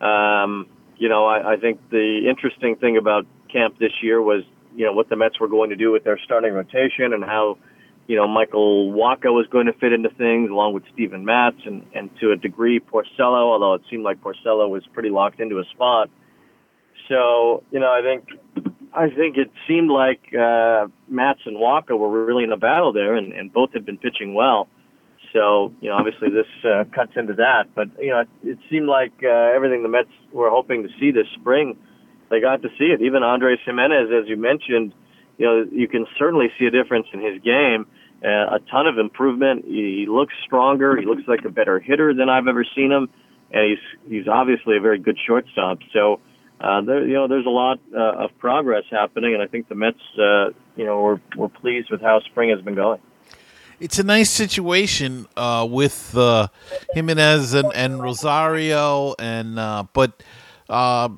Um, 0.00 0.66
you 0.96 1.08
know, 1.08 1.26
I, 1.26 1.54
I 1.54 1.56
think 1.56 1.80
the 1.90 2.28
interesting 2.28 2.76
thing 2.76 2.96
about 2.96 3.26
camp 3.50 3.78
this 3.78 3.92
year 4.02 4.20
was, 4.20 4.42
you 4.76 4.84
know, 4.84 4.92
what 4.92 5.08
the 5.08 5.16
Mets 5.16 5.38
were 5.40 5.48
going 5.48 5.70
to 5.70 5.76
do 5.76 5.92
with 5.92 6.04
their 6.04 6.18
starting 6.24 6.52
rotation 6.52 7.12
and 7.12 7.24
how, 7.24 7.58
you 8.06 8.16
know, 8.16 8.28
Michael 8.28 8.92
Wacha 8.92 9.32
was 9.32 9.46
going 9.50 9.66
to 9.66 9.72
fit 9.74 9.92
into 9.92 10.10
things 10.10 10.50
along 10.50 10.74
with 10.74 10.82
Steven 10.92 11.24
Matz 11.24 11.56
and, 11.64 11.86
and 11.94 12.10
to 12.20 12.32
a 12.32 12.36
degree 12.36 12.80
Porcello, 12.80 13.52
although 13.52 13.74
it 13.74 13.82
seemed 13.90 14.04
like 14.04 14.20
Porcello 14.22 14.68
was 14.68 14.82
pretty 14.92 15.10
locked 15.10 15.40
into 15.40 15.58
a 15.58 15.64
spot. 15.72 16.10
So, 17.08 17.62
you 17.70 17.80
know, 17.80 17.92
I 17.92 18.02
think 18.02 18.28
I 18.94 19.08
think 19.10 19.36
it 19.36 19.50
seemed 19.66 19.90
like 19.90 20.32
uh, 20.34 20.86
Matz 21.08 21.40
and 21.46 21.56
Wacha 21.56 21.98
were 21.98 22.24
really 22.24 22.44
in 22.44 22.52
a 22.52 22.56
battle 22.56 22.92
there, 22.92 23.14
and, 23.14 23.32
and 23.32 23.52
both 23.52 23.72
had 23.72 23.84
been 23.84 23.98
pitching 23.98 24.34
well. 24.34 24.68
So, 25.32 25.72
you 25.80 25.88
know, 25.88 25.96
obviously 25.96 26.28
this 26.30 26.46
uh, 26.64 26.84
cuts 26.94 27.12
into 27.16 27.34
that. 27.34 27.74
But, 27.74 27.88
you 27.98 28.10
know, 28.10 28.20
it, 28.20 28.28
it 28.44 28.58
seemed 28.70 28.86
like 28.86 29.12
uh, 29.24 29.28
everything 29.28 29.82
the 29.82 29.88
Mets 29.88 30.10
were 30.32 30.48
hoping 30.48 30.84
to 30.84 30.88
see 31.00 31.10
this 31.10 31.26
spring, 31.40 31.76
they 32.30 32.40
got 32.40 32.62
to 32.62 32.68
see 32.78 32.86
it. 32.86 33.02
Even 33.02 33.22
Andres 33.22 33.58
Gimenez, 33.64 34.10
as 34.10 34.28
you 34.28 34.36
mentioned, 34.36 34.92
you 35.38 35.46
know, 35.46 35.66
you 35.70 35.88
can 35.88 36.06
certainly 36.18 36.46
see 36.58 36.66
a 36.66 36.70
difference 36.70 37.06
in 37.12 37.20
his 37.20 37.40
game. 37.42 37.86
Uh, 38.24 38.56
a 38.56 38.60
ton 38.70 38.86
of 38.86 38.98
improvement. 38.98 39.64
He, 39.66 39.98
he 40.00 40.06
looks 40.08 40.32
stronger. 40.44 40.96
He 40.96 41.04
looks 41.04 41.22
like 41.26 41.44
a 41.44 41.50
better 41.50 41.78
hitter 41.78 42.14
than 42.14 42.28
I've 42.28 42.48
ever 42.48 42.64
seen 42.74 42.90
him, 42.90 43.10
and 43.50 43.70
he's 43.70 44.10
he's 44.10 44.28
obviously 44.28 44.76
a 44.78 44.80
very 44.80 44.98
good 44.98 45.18
shortstop. 45.26 45.78
So, 45.92 46.20
uh, 46.58 46.80
there, 46.80 47.06
you 47.06 47.14
know, 47.14 47.28
there's 47.28 47.44
a 47.44 47.50
lot 47.50 47.80
uh, 47.94 48.24
of 48.24 48.30
progress 48.38 48.84
happening, 48.90 49.34
and 49.34 49.42
I 49.42 49.46
think 49.46 49.68
the 49.68 49.74
Mets, 49.74 49.98
uh, 50.18 50.50
you 50.76 50.86
know, 50.86 51.02
were 51.02 51.20
were 51.36 51.50
pleased 51.50 51.90
with 51.90 52.00
how 52.00 52.20
spring 52.20 52.48
has 52.48 52.62
been 52.62 52.76
going 52.76 53.00
it's 53.80 53.98
a 53.98 54.02
nice 54.02 54.30
situation 54.30 55.26
uh, 55.36 55.66
with 55.68 56.16
uh, 56.16 56.48
Gimenez 56.94 57.54
and, 57.54 57.70
and 57.74 58.00
Rosario, 58.00 59.14
and 59.18 59.58
uh, 59.58 59.84
but 59.92 60.22
uh, 60.68 61.08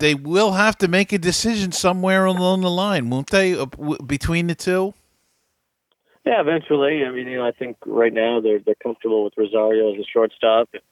they 0.00 0.14
will 0.14 0.52
have 0.52 0.76
to 0.78 0.88
make 0.88 1.12
a 1.12 1.18
decision 1.18 1.72
somewhere 1.72 2.24
along 2.24 2.62
the 2.62 2.70
line, 2.70 3.10
won't 3.10 3.30
they? 3.30 3.54
Uh, 3.54 3.66
between 4.06 4.48
the 4.48 4.54
two. 4.54 4.94
Yeah, 6.24 6.40
eventually. 6.40 7.04
I 7.04 7.10
mean, 7.10 7.28
you 7.28 7.38
know, 7.38 7.46
I 7.46 7.52
think 7.52 7.76
right 7.86 8.12
now 8.12 8.40
they're 8.40 8.58
they're 8.58 8.74
comfortable 8.82 9.24
with 9.24 9.34
Rosario 9.36 9.92
as 9.92 10.00
a 10.00 10.04
shortstop. 10.04 10.68
And, 10.72 10.82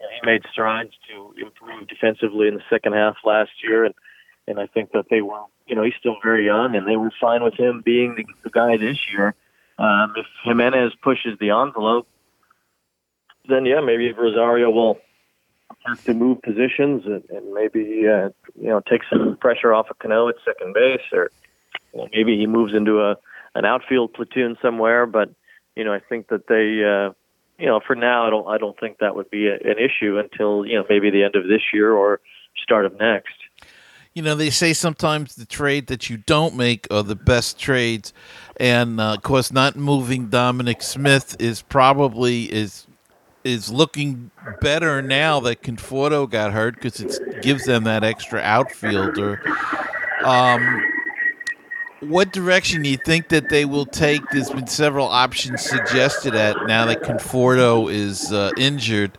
he 0.00 0.26
made 0.26 0.42
strides 0.50 0.92
to 1.10 1.34
improve 1.38 1.86
defensively 1.86 2.48
in 2.48 2.54
the 2.54 2.62
second 2.70 2.94
half 2.94 3.16
last 3.24 3.50
year, 3.62 3.84
and 3.84 3.94
and 4.46 4.58
I 4.58 4.66
think 4.66 4.92
that 4.92 5.04
they 5.10 5.20
were, 5.20 5.42
you 5.66 5.76
know, 5.76 5.82
he's 5.82 5.94
still 5.98 6.16
very 6.22 6.46
young, 6.46 6.74
and 6.74 6.88
they 6.88 6.96
were 6.96 7.12
fine 7.20 7.44
with 7.44 7.54
him 7.54 7.82
being 7.84 8.14
the, 8.16 8.24
the 8.42 8.50
guy 8.50 8.78
this 8.78 8.98
year. 9.12 9.34
Um, 9.78 10.14
if 10.16 10.26
Gimenez 10.44 10.92
pushes 11.02 11.38
the 11.38 11.50
envelope, 11.50 12.08
then 13.48 13.66
yeah, 13.66 13.80
maybe 13.80 14.10
Rosario 14.12 14.70
will 14.70 14.98
have 15.86 16.04
to 16.04 16.14
move 16.14 16.42
positions 16.42 17.04
and, 17.06 17.22
and 17.30 17.52
maybe 17.52 18.06
uh, 18.08 18.30
you 18.60 18.68
know 18.68 18.80
take 18.80 19.02
some 19.10 19.36
pressure 19.40 19.72
off 19.72 19.90
of 19.90 19.98
Cano 19.98 20.28
at 20.28 20.36
second 20.44 20.74
base, 20.74 21.00
or 21.12 21.30
maybe 22.12 22.36
he 22.36 22.46
moves 22.46 22.74
into 22.74 23.00
a 23.00 23.16
an 23.54 23.64
outfield 23.64 24.12
platoon 24.14 24.56
somewhere. 24.62 25.06
But 25.06 25.30
you 25.76 25.84
know, 25.84 25.92
I 25.92 26.00
think 26.00 26.28
that 26.28 26.46
they, 26.48 26.84
uh, 26.84 27.12
you 27.58 27.66
know, 27.66 27.80
for 27.86 27.94
now, 27.94 28.26
I 28.26 28.30
don't 28.30 28.48
I 28.48 28.58
don't 28.58 28.78
think 28.78 28.98
that 28.98 29.16
would 29.16 29.30
be 29.30 29.48
a, 29.48 29.54
an 29.54 29.78
issue 29.78 30.18
until 30.18 30.66
you 30.66 30.76
know 30.76 30.84
maybe 30.88 31.10
the 31.10 31.24
end 31.24 31.36
of 31.36 31.44
this 31.44 31.62
year 31.72 31.92
or 31.92 32.20
start 32.62 32.84
of 32.84 32.98
next 32.98 33.34
you 34.14 34.22
know, 34.22 34.34
they 34.34 34.50
say 34.50 34.72
sometimes 34.72 35.36
the 35.36 35.46
trade 35.46 35.86
that 35.86 36.10
you 36.10 36.16
don't 36.16 36.56
make 36.56 36.86
are 36.90 37.02
the 37.02 37.14
best 37.14 37.58
trades, 37.58 38.12
and 38.56 39.00
uh, 39.00 39.14
of 39.14 39.22
course, 39.22 39.52
not 39.52 39.76
moving 39.76 40.26
Dominic 40.28 40.82
Smith 40.82 41.36
is 41.38 41.62
probably 41.62 42.44
is 42.44 42.86
is 43.44 43.70
looking 43.70 44.30
better 44.60 45.00
now 45.02 45.40
that 45.40 45.62
Conforto 45.62 46.28
got 46.28 46.52
hurt 46.52 46.74
because 46.74 47.00
it 47.00 47.42
gives 47.42 47.64
them 47.64 47.84
that 47.84 48.04
extra 48.04 48.40
outfielder. 48.40 49.42
Um, 50.24 50.84
what 52.00 52.32
direction 52.32 52.82
do 52.82 52.88
you 52.88 52.96
think 52.96 53.28
that 53.28 53.48
they 53.50 53.64
will 53.64 53.86
take? 53.86 54.22
There's 54.30 54.50
been 54.50 54.66
several 54.66 55.06
options 55.06 55.62
suggested 55.62 56.34
at 56.34 56.56
now 56.66 56.86
that 56.86 57.02
Conforto 57.02 57.92
is 57.92 58.32
uh, 58.32 58.52
injured. 58.56 59.18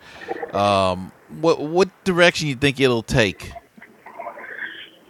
Um, 0.53 1.11
what 1.39 1.59
what 1.59 1.89
direction 2.03 2.45
do 2.45 2.49
you 2.49 2.55
think 2.55 2.79
it'll 2.79 3.03
take? 3.03 3.51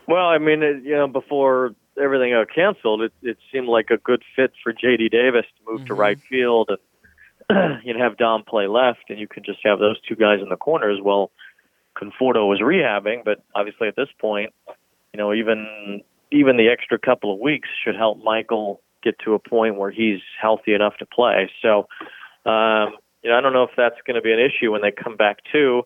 Well, 0.07 0.27
I 0.27 0.37
mean, 0.37 0.61
it, 0.61 0.83
you 0.83 0.95
know, 0.95 1.07
before 1.07 1.73
everything 2.01 2.33
got 2.33 2.53
canceled, 2.53 3.01
it, 3.01 3.13
it 3.21 3.37
seemed 3.51 3.67
like 3.67 3.89
a 3.89 3.97
good 3.97 4.21
fit 4.35 4.51
for 4.61 4.73
J.D. 4.73 5.09
Davis 5.09 5.45
to 5.57 5.71
move 5.71 5.79
mm-hmm. 5.81 5.87
to 5.87 5.93
right 5.93 6.19
field 6.19 6.69
and 6.69 6.77
you 7.83 7.93
know 7.93 8.03
have 8.03 8.17
Dom 8.17 8.43
play 8.43 8.67
left, 8.67 9.09
and 9.09 9.19
you 9.19 9.27
can 9.27 9.43
just 9.43 9.59
have 9.63 9.79
those 9.79 9.99
two 10.07 10.15
guys 10.15 10.39
in 10.41 10.49
the 10.49 10.57
corners. 10.57 10.99
Well, 11.03 11.31
Conforto 11.95 12.47
was 12.47 12.59
rehabbing, 12.61 13.23
but 13.23 13.43
obviously 13.55 13.87
at 13.87 13.95
this 13.95 14.09
point, 14.19 14.53
you 15.13 15.17
know, 15.17 15.33
even 15.33 16.01
even 16.31 16.57
the 16.57 16.69
extra 16.69 16.97
couple 16.97 17.33
of 17.33 17.39
weeks 17.39 17.69
should 17.83 17.95
help 17.95 18.23
Michael 18.23 18.81
get 19.03 19.17
to 19.25 19.33
a 19.33 19.39
point 19.39 19.75
where 19.75 19.91
he's 19.91 20.19
healthy 20.39 20.73
enough 20.73 20.95
to 20.97 21.05
play. 21.05 21.49
So, 21.61 21.87
um, 22.45 22.93
you 23.23 23.29
know, 23.29 23.37
I 23.37 23.41
don't 23.41 23.53
know 23.53 23.63
if 23.63 23.71
that's 23.75 23.95
going 24.05 24.15
to 24.15 24.21
be 24.21 24.31
an 24.31 24.39
issue 24.39 24.71
when 24.71 24.81
they 24.81 24.91
come 24.91 25.17
back 25.17 25.39
too 25.51 25.83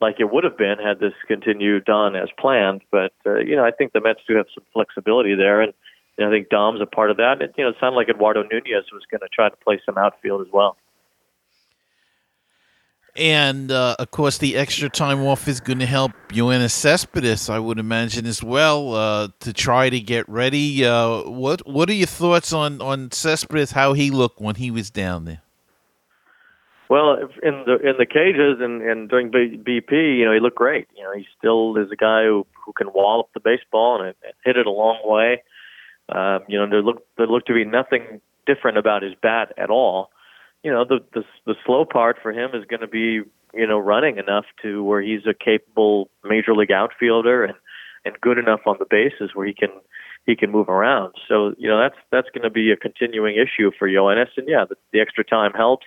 like 0.00 0.16
it 0.18 0.30
would 0.30 0.44
have 0.44 0.58
been 0.58 0.76
had 0.78 1.00
this 1.00 1.14
continued 1.26 1.88
on 1.88 2.16
as 2.16 2.28
planned. 2.38 2.82
But 2.90 3.12
uh, 3.24 3.38
you 3.38 3.56
know, 3.56 3.64
I 3.64 3.70
think 3.70 3.92
the 3.92 4.00
Mets 4.00 4.20
do 4.28 4.36
have 4.36 4.46
some 4.54 4.64
flexibility 4.72 5.34
there, 5.34 5.60
and 5.60 5.72
I 6.18 6.30
think 6.30 6.48
Dom's 6.48 6.80
a 6.80 6.86
part 6.86 7.10
of 7.10 7.16
that. 7.16 7.40
It, 7.40 7.54
you 7.56 7.64
know, 7.64 7.70
it 7.70 7.76
sounded 7.80 7.96
like 7.96 8.08
Eduardo 8.08 8.42
Nunez 8.42 8.84
was 8.92 9.02
going 9.10 9.20
to 9.20 9.28
try 9.32 9.48
to 9.48 9.56
play 9.56 9.80
some 9.84 9.98
outfield 9.98 10.42
as 10.42 10.52
well. 10.52 10.76
And 13.16 13.70
uh, 13.70 13.96
of 13.98 14.10
course, 14.10 14.38
the 14.38 14.56
extra 14.56 14.88
time 14.88 15.22
off 15.22 15.48
is 15.48 15.60
going 15.60 15.78
to 15.78 15.86
help 15.86 16.12
Yoenis 16.28 16.70
Cespedes, 16.70 17.48
I 17.48 17.58
would 17.58 17.78
imagine, 17.78 18.26
as 18.26 18.42
well, 18.42 18.94
uh, 18.94 19.28
to 19.40 19.52
try 19.52 19.88
to 19.88 20.00
get 20.00 20.28
ready. 20.28 20.84
Uh, 20.84 21.22
what 21.22 21.66
What 21.66 21.88
are 21.88 21.94
your 21.94 22.06
thoughts 22.06 22.52
on 22.52 22.82
on 22.82 23.10
Cespedes? 23.10 23.72
How 23.72 23.94
he 23.94 24.10
looked 24.10 24.40
when 24.40 24.56
he 24.56 24.70
was 24.70 24.90
down 24.90 25.24
there? 25.24 25.40
Well, 26.88 27.16
in 27.42 27.64
the 27.66 27.78
in 27.82 27.96
the 27.98 28.06
cages 28.06 28.60
and 28.60 28.82
and 28.82 29.08
during 29.08 29.30
BP, 29.30 30.18
you 30.18 30.24
know, 30.24 30.32
he 30.32 30.40
looked 30.40 30.56
great. 30.56 30.86
You 30.96 31.02
know, 31.02 31.12
he 31.16 31.26
still 31.38 31.76
is 31.78 31.90
a 31.90 31.96
guy 31.96 32.24
who 32.24 32.46
who 32.64 32.72
can 32.72 32.92
wallop 32.92 33.28
the 33.34 33.40
baseball 33.40 34.00
and, 34.00 34.14
and 34.22 34.34
hit 34.44 34.56
it 34.56 34.66
a 34.66 34.70
long 34.70 35.00
way. 35.04 35.42
Um, 36.08 36.40
you 36.48 36.58
know, 36.58 36.68
there 36.68 36.82
look 36.82 37.04
there 37.16 37.26
looked 37.26 37.48
to 37.48 37.54
be 37.54 37.64
nothing 37.64 38.20
different 38.46 38.78
about 38.78 39.02
his 39.02 39.14
bat 39.20 39.52
at 39.56 39.70
all. 39.70 40.10
You 40.66 40.72
know, 40.72 40.84
the 40.84 40.98
the, 41.14 41.22
the 41.46 41.54
slow 41.64 41.84
part 41.84 42.16
for 42.20 42.32
him 42.32 42.50
is 42.52 42.64
going 42.64 42.80
to 42.80 42.88
be 42.88 43.20
you 43.54 43.66
know 43.68 43.78
running 43.78 44.18
enough 44.18 44.46
to 44.62 44.82
where 44.82 45.00
he's 45.00 45.24
a 45.24 45.32
capable 45.32 46.10
major 46.24 46.56
league 46.56 46.72
outfielder 46.72 47.44
and 47.44 47.54
and 48.04 48.20
good 48.20 48.36
enough 48.36 48.62
on 48.66 48.74
the 48.80 48.84
bases 48.84 49.30
where 49.32 49.46
he 49.46 49.54
can 49.54 49.70
he 50.26 50.34
can 50.34 50.50
move 50.50 50.68
around. 50.68 51.14
So 51.28 51.54
you 51.56 51.68
know 51.68 51.78
that's 51.78 51.94
that's 52.10 52.28
going 52.34 52.42
to 52.42 52.50
be 52.50 52.72
a 52.72 52.76
continuing 52.76 53.36
issue 53.36 53.70
for 53.78 53.88
Yoenis. 53.88 54.30
And 54.36 54.48
yeah, 54.48 54.64
the, 54.68 54.74
the 54.92 54.98
extra 54.98 55.22
time 55.22 55.52
helps, 55.52 55.86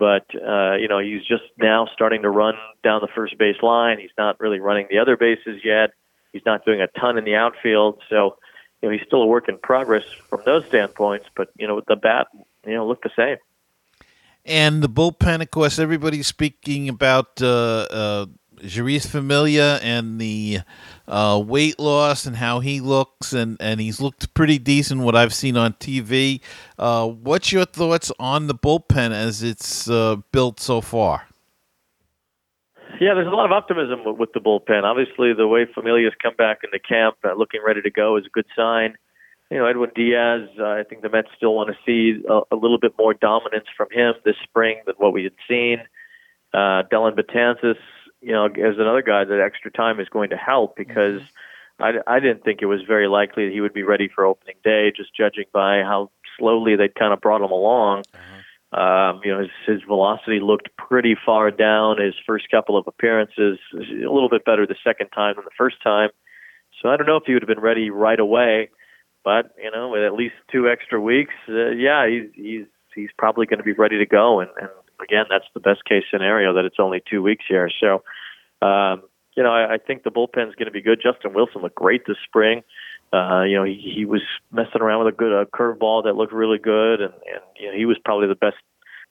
but 0.00 0.26
uh, 0.34 0.74
you 0.80 0.88
know 0.88 0.98
he's 0.98 1.22
just 1.22 1.44
now 1.56 1.86
starting 1.94 2.22
to 2.22 2.28
run 2.28 2.56
down 2.82 3.02
the 3.02 3.14
first 3.14 3.38
base 3.38 3.62
line. 3.62 4.00
He's 4.00 4.18
not 4.18 4.40
really 4.40 4.58
running 4.58 4.88
the 4.90 4.98
other 4.98 5.16
bases 5.16 5.60
yet. 5.62 5.90
He's 6.32 6.42
not 6.44 6.64
doing 6.64 6.80
a 6.80 6.88
ton 6.98 7.18
in 7.18 7.24
the 7.24 7.36
outfield. 7.36 8.02
So 8.10 8.36
you 8.82 8.88
know 8.88 8.92
he's 8.98 9.06
still 9.06 9.22
a 9.22 9.26
work 9.26 9.48
in 9.48 9.58
progress 9.58 10.02
from 10.28 10.42
those 10.44 10.66
standpoints. 10.66 11.26
But 11.36 11.50
you 11.56 11.68
know 11.68 11.76
with 11.76 11.86
the 11.86 11.94
bat, 11.94 12.26
you 12.66 12.74
know 12.74 12.84
look 12.84 13.04
the 13.04 13.10
same. 13.16 13.36
And 14.44 14.82
the 14.82 14.88
bullpen, 14.88 15.40
of 15.40 15.50
course, 15.50 15.78
everybody's 15.78 16.26
speaking 16.26 16.88
about 16.88 17.40
uh, 17.40 17.86
uh, 17.90 18.26
Jeurys 18.62 19.06
Familia 19.06 19.78
and 19.82 20.20
the 20.20 20.60
uh, 21.06 21.40
weight 21.44 21.78
loss 21.78 22.26
and 22.26 22.36
how 22.36 22.60
he 22.60 22.80
looks, 22.80 23.32
and, 23.32 23.56
and 23.60 23.80
he's 23.80 24.00
looked 24.00 24.34
pretty 24.34 24.58
decent. 24.58 25.02
What 25.02 25.14
I've 25.14 25.34
seen 25.34 25.56
on 25.56 25.74
TV. 25.74 26.40
Uh, 26.78 27.08
what's 27.08 27.52
your 27.52 27.64
thoughts 27.64 28.10
on 28.18 28.48
the 28.48 28.54
bullpen 28.54 29.12
as 29.12 29.42
it's 29.42 29.88
uh, 29.88 30.16
built 30.32 30.58
so 30.58 30.80
far? 30.80 31.28
Yeah, 33.00 33.14
there's 33.14 33.26
a 33.26 33.30
lot 33.30 33.46
of 33.46 33.52
optimism 33.52 34.04
with, 34.04 34.16
with 34.16 34.32
the 34.32 34.40
bullpen. 34.40 34.84
Obviously, 34.84 35.32
the 35.32 35.48
way 35.48 35.66
Familia's 35.72 36.12
come 36.22 36.34
back 36.36 36.60
into 36.64 36.78
camp, 36.78 37.16
uh, 37.24 37.34
looking 37.34 37.60
ready 37.64 37.82
to 37.82 37.90
go, 37.90 38.16
is 38.16 38.26
a 38.26 38.30
good 38.30 38.46
sign. 38.56 38.96
You 39.52 39.58
know, 39.58 39.66
Edwin 39.66 39.90
Diaz. 39.94 40.48
Uh, 40.58 40.64
I 40.64 40.82
think 40.88 41.02
the 41.02 41.10
Mets 41.10 41.28
still 41.36 41.54
want 41.54 41.68
to 41.68 41.76
see 41.84 42.22
a, 42.28 42.40
a 42.50 42.56
little 42.56 42.78
bit 42.78 42.94
more 42.98 43.14
dominance 43.14 43.66
from 43.76 43.88
him 43.90 44.14
this 44.24 44.36
spring 44.42 44.80
than 44.86 44.94
what 44.96 45.12
we 45.12 45.24
had 45.24 45.34
seen. 45.48 45.78
Uh, 46.54 46.82
Dellin 46.90 47.14
Betances 47.14 47.76
you 48.22 48.32
know, 48.32 48.46
as 48.46 48.78
another 48.78 49.02
guy, 49.02 49.24
that 49.24 49.40
extra 49.40 49.70
time 49.70 50.00
is 50.00 50.08
going 50.08 50.30
to 50.30 50.36
help 50.36 50.76
because 50.76 51.20
mm-hmm. 51.20 52.00
I, 52.08 52.16
I 52.16 52.20
didn't 52.20 52.44
think 52.44 52.62
it 52.62 52.66
was 52.66 52.80
very 52.86 53.08
likely 53.08 53.46
that 53.46 53.52
he 53.52 53.60
would 53.60 53.74
be 53.74 53.82
ready 53.82 54.08
for 54.08 54.24
opening 54.24 54.54
day, 54.64 54.92
just 54.96 55.14
judging 55.14 55.46
by 55.52 55.82
how 55.82 56.10
slowly 56.38 56.76
they 56.76 56.88
kind 56.88 57.12
of 57.12 57.20
brought 57.20 57.42
him 57.42 57.50
along. 57.50 58.04
Mm-hmm. 58.14 58.38
Um, 58.72 59.20
you 59.22 59.32
know, 59.32 59.40
his, 59.40 59.50
his 59.66 59.82
velocity 59.82 60.40
looked 60.40 60.74
pretty 60.78 61.14
far 61.26 61.50
down 61.50 62.00
his 62.00 62.14
first 62.24 62.50
couple 62.50 62.78
of 62.78 62.86
appearances, 62.86 63.58
a 63.74 63.76
little 64.08 64.30
bit 64.30 64.46
better 64.46 64.66
the 64.66 64.76
second 64.82 65.08
time 65.08 65.34
than 65.36 65.44
the 65.44 65.50
first 65.58 65.82
time. 65.82 66.08
So 66.80 66.88
I 66.88 66.96
don't 66.96 67.06
know 67.06 67.16
if 67.16 67.24
he 67.26 67.34
would 67.34 67.42
have 67.42 67.48
been 67.48 67.60
ready 67.60 67.90
right 67.90 68.18
away, 68.18 68.70
but 69.24 69.54
you 69.62 69.70
know, 69.70 69.90
with 69.90 70.02
at 70.02 70.14
least 70.14 70.34
two 70.50 70.68
extra 70.68 71.00
weeks, 71.00 71.34
uh, 71.48 71.70
yeah, 71.70 72.08
he's 72.08 72.30
he's 72.34 72.66
he's 72.94 73.10
probably 73.16 73.46
going 73.46 73.58
to 73.58 73.64
be 73.64 73.72
ready 73.72 73.98
to 73.98 74.06
go, 74.06 74.40
and, 74.40 74.50
and 74.60 74.70
again, 75.02 75.26
that's 75.28 75.46
the 75.54 75.60
best 75.60 75.84
case 75.84 76.04
scenario 76.10 76.54
that 76.54 76.64
it's 76.64 76.76
only 76.78 77.02
two 77.08 77.22
weeks 77.22 77.44
here. 77.48 77.70
So, 77.80 78.02
um, 78.66 79.02
you 79.36 79.42
know, 79.42 79.50
I, 79.50 79.74
I 79.74 79.78
think 79.78 80.02
the 80.02 80.10
bullpen's 80.10 80.54
going 80.54 80.66
to 80.66 80.72
be 80.72 80.82
good. 80.82 81.00
Justin 81.02 81.34
Wilson 81.34 81.62
looked 81.62 81.74
great 81.74 82.02
this 82.06 82.16
spring. 82.24 82.62
Uh, 83.12 83.42
you 83.42 83.56
know, 83.56 83.64
he, 83.64 83.92
he 83.94 84.04
was 84.04 84.22
messing 84.50 84.80
around 84.80 85.04
with 85.04 85.14
a 85.14 85.16
good 85.16 85.32
uh, 85.32 85.44
curveball 85.44 86.04
that 86.04 86.16
looked 86.16 86.32
really 86.32 86.58
good, 86.58 87.00
and, 87.00 87.12
and 87.12 87.42
you 87.58 87.68
know, 87.68 87.76
he 87.76 87.84
was 87.84 87.98
probably 88.04 88.28
the 88.28 88.34
best 88.34 88.56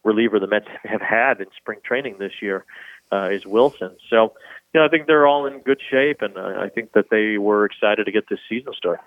reliever 0.03 0.39
the 0.39 0.47
Mets 0.47 0.65
have 0.83 1.01
had 1.01 1.39
in 1.39 1.47
spring 1.57 1.79
training 1.83 2.17
this 2.19 2.33
year. 2.41 2.65
Uh, 3.13 3.27
is 3.29 3.45
Wilson. 3.45 3.93
So, 4.09 4.33
you 4.73 4.79
know, 4.79 4.85
I 4.85 4.87
think 4.87 5.05
they're 5.05 5.27
all 5.27 5.45
in 5.45 5.59
good 5.59 5.81
shape, 5.91 6.21
and 6.21 6.37
uh, 6.37 6.61
I 6.61 6.69
think 6.69 6.93
that 6.93 7.07
they 7.11 7.37
were 7.37 7.65
excited 7.65 8.05
to 8.05 8.11
get 8.13 8.29
this 8.29 8.39
season 8.47 8.71
started. 8.73 9.03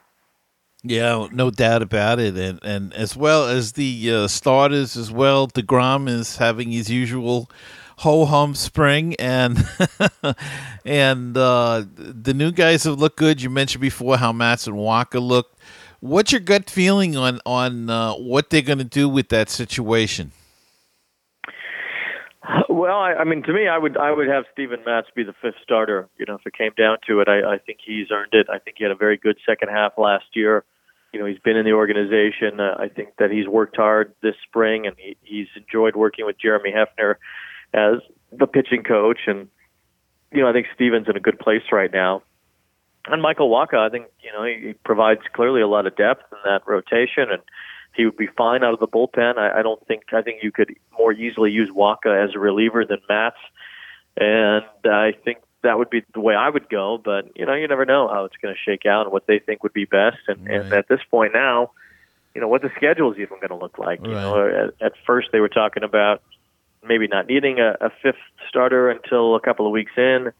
Yeah, 0.86 1.28
no 1.32 1.50
doubt 1.50 1.80
about 1.80 2.20
it, 2.20 2.36
and 2.36 2.60
and 2.62 2.92
as 2.92 3.16
well 3.16 3.48
as 3.48 3.72
the 3.72 4.12
uh, 4.12 4.28
starters 4.28 4.98
as 4.98 5.10
well. 5.10 5.48
Degrom 5.48 6.10
is 6.10 6.36
having 6.36 6.72
his 6.72 6.90
usual 6.90 7.50
ho 7.98 8.26
hum 8.26 8.54
spring, 8.54 9.14
and 9.18 9.66
and 10.84 11.38
uh, 11.38 11.84
the 11.96 12.34
new 12.34 12.52
guys 12.52 12.84
have 12.84 13.00
looked 13.00 13.16
good. 13.16 13.40
You 13.40 13.48
mentioned 13.48 13.80
before 13.80 14.18
how 14.18 14.30
Matz 14.30 14.66
and 14.66 14.76
Wacha 14.76 15.26
looked. 15.26 15.58
What's 16.00 16.32
your 16.32 16.42
gut 16.42 16.68
feeling 16.68 17.16
on 17.16 17.40
on 17.46 17.88
uh, 17.88 18.12
what 18.12 18.50
they're 18.50 18.60
going 18.60 18.76
to 18.76 18.84
do 18.84 19.08
with 19.08 19.30
that 19.30 19.48
situation? 19.48 20.32
Well, 22.68 22.98
I, 22.98 23.14
I 23.14 23.24
mean, 23.24 23.42
to 23.44 23.54
me, 23.54 23.68
I 23.68 23.78
would 23.78 23.96
I 23.96 24.10
would 24.10 24.28
have 24.28 24.44
Steven 24.52 24.80
Matz 24.84 25.08
be 25.16 25.24
the 25.24 25.32
fifth 25.40 25.54
starter. 25.62 26.10
You 26.18 26.26
know, 26.28 26.34
if 26.34 26.44
it 26.44 26.52
came 26.52 26.72
down 26.76 26.98
to 27.06 27.20
it, 27.20 27.28
I, 27.28 27.54
I 27.54 27.58
think 27.58 27.78
he's 27.82 28.08
earned 28.10 28.34
it. 28.34 28.48
I 28.52 28.58
think 28.58 28.76
he 28.76 28.84
had 28.84 28.90
a 28.90 28.96
very 28.96 29.16
good 29.16 29.38
second 29.46 29.70
half 29.70 29.94
last 29.96 30.26
year 30.34 30.62
you 31.14 31.20
know 31.20 31.26
he's 31.26 31.38
been 31.38 31.56
in 31.56 31.64
the 31.64 31.72
organization. 31.72 32.58
Uh, 32.58 32.74
I 32.76 32.88
think 32.88 33.10
that 33.18 33.30
he's 33.30 33.46
worked 33.46 33.76
hard 33.76 34.12
this 34.20 34.34
spring, 34.46 34.86
and 34.86 34.96
he, 34.98 35.16
he's 35.22 35.46
enjoyed 35.56 35.94
working 35.94 36.26
with 36.26 36.36
Jeremy 36.38 36.72
Hefner 36.72 37.14
as 37.72 38.00
the 38.32 38.48
pitching 38.48 38.82
coach. 38.82 39.20
And 39.28 39.48
you 40.32 40.42
know 40.42 40.48
I 40.48 40.52
think 40.52 40.66
Steven's 40.74 41.08
in 41.08 41.16
a 41.16 41.20
good 41.20 41.38
place 41.38 41.62
right 41.70 41.92
now. 41.92 42.22
And 43.06 43.22
Michael 43.22 43.48
Wacha, 43.48 43.78
I 43.78 43.90
think 43.90 44.06
you 44.22 44.32
know 44.32 44.44
he, 44.44 44.68
he 44.68 44.72
provides 44.84 45.20
clearly 45.32 45.60
a 45.60 45.68
lot 45.68 45.86
of 45.86 45.96
depth 45.96 46.24
in 46.32 46.38
that 46.44 46.62
rotation, 46.66 47.30
and 47.30 47.42
he 47.94 48.04
would 48.04 48.16
be 48.16 48.28
fine 48.36 48.64
out 48.64 48.74
of 48.74 48.80
the 48.80 48.88
bullpen. 48.88 49.38
I, 49.38 49.60
I 49.60 49.62
don't 49.62 49.86
think 49.86 50.12
I 50.12 50.20
think 50.20 50.42
you 50.42 50.50
could 50.50 50.74
more 50.98 51.12
easily 51.12 51.52
use 51.52 51.70
Wacha 51.70 52.24
as 52.24 52.34
a 52.34 52.40
reliever 52.40 52.84
than 52.84 52.98
Matz. 53.08 53.36
And 54.16 54.64
I 54.84 55.12
think 55.24 55.38
that 55.64 55.78
would 55.78 55.90
be 55.90 56.04
the 56.14 56.20
way 56.20 56.34
I 56.34 56.48
would 56.48 56.68
go. 56.68 56.98
But 57.02 57.36
you 57.36 57.44
know, 57.44 57.54
you 57.54 57.66
never 57.66 57.84
know 57.84 58.08
how 58.08 58.24
it's 58.24 58.36
going 58.40 58.54
to 58.54 58.60
shake 58.60 58.86
out 58.86 59.02
and 59.02 59.12
what 59.12 59.26
they 59.26 59.40
think 59.40 59.62
would 59.62 59.72
be 59.72 59.84
best. 59.84 60.18
And, 60.28 60.46
right. 60.46 60.60
and 60.60 60.72
at 60.72 60.88
this 60.88 61.00
point 61.10 61.32
now, 61.34 61.72
you 62.34 62.40
know, 62.40 62.48
what 62.48 62.62
the 62.62 62.70
schedule 62.76 63.12
is 63.12 63.18
even 63.18 63.38
going 63.38 63.48
to 63.48 63.56
look 63.56 63.78
like. 63.78 64.00
Right. 64.00 64.08
You 64.08 64.14
know, 64.14 64.72
at, 64.80 64.86
at 64.86 64.92
first 65.06 65.28
they 65.32 65.40
were 65.40 65.48
talking 65.48 65.82
about 65.82 66.22
maybe 66.86 67.08
not 67.08 67.26
needing 67.26 67.58
a, 67.58 67.76
a 67.80 67.90
fifth 68.02 68.22
starter 68.48 68.90
until 68.90 69.34
a 69.34 69.40
couple 69.40 69.66
of 69.66 69.72
weeks 69.72 69.92
in. 69.96 70.32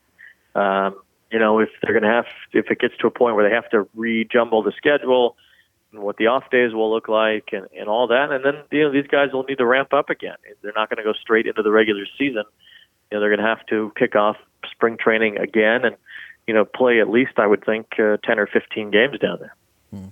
Um, 0.55 0.97
you 1.33 1.39
know, 1.39 1.59
if 1.59 1.71
they're 1.83 1.99
going 1.99 2.05
to 2.05 2.15
have, 2.15 2.27
if 2.53 2.71
it 2.71 2.79
gets 2.79 2.95
to 2.99 3.07
a 3.07 3.11
point 3.11 3.35
where 3.35 3.49
they 3.49 3.55
have 3.55 3.69
to 3.71 3.89
rejumble 3.97 4.63
the 4.63 4.73
schedule, 4.77 5.37
and 5.93 6.03
what 6.03 6.17
the 6.17 6.27
off 6.27 6.51
days 6.51 6.73
will 6.73 6.93
look 6.93 7.09
like, 7.09 7.51
and, 7.53 7.67
and 7.77 7.89
all 7.89 8.09
that, 8.09 8.31
and 8.31 8.45
then 8.45 8.63
you 8.71 8.85
know 8.85 8.93
these 8.93 9.07
guys 9.07 9.33
will 9.33 9.45
need 9.45 9.59
to 9.59 9.67
ramp 9.67 9.93
up 9.93 10.11
again. 10.11 10.37
They're 10.63 10.73
not 10.77 10.91
going 10.91 10.99
to 10.99 11.03
go 11.03 11.13
straight 11.13 11.47
into 11.47 11.63
the 11.63 11.71
regular 11.71 12.05
season. 12.19 12.45
Know, 13.15 13.21
they're 13.21 13.31
going 13.31 13.41
to 13.41 13.47
have 13.47 13.65
to 13.67 13.93
kick 13.97 14.17
off 14.17 14.37
spring 14.71 14.97
training 14.97 15.39
again 15.39 15.85
and 15.85 15.97
you 16.47 16.55
know 16.55 16.65
play 16.65 17.01
at 17.01 17.09
least 17.09 17.33
I 17.37 17.47
would 17.47 17.65
think 17.65 17.87
uh, 17.99 18.17
ten 18.25 18.39
or 18.39 18.47
fifteen 18.47 18.91
games 18.91 19.19
down 19.19 19.39
there. 19.41 19.55
Hmm. 19.91 20.09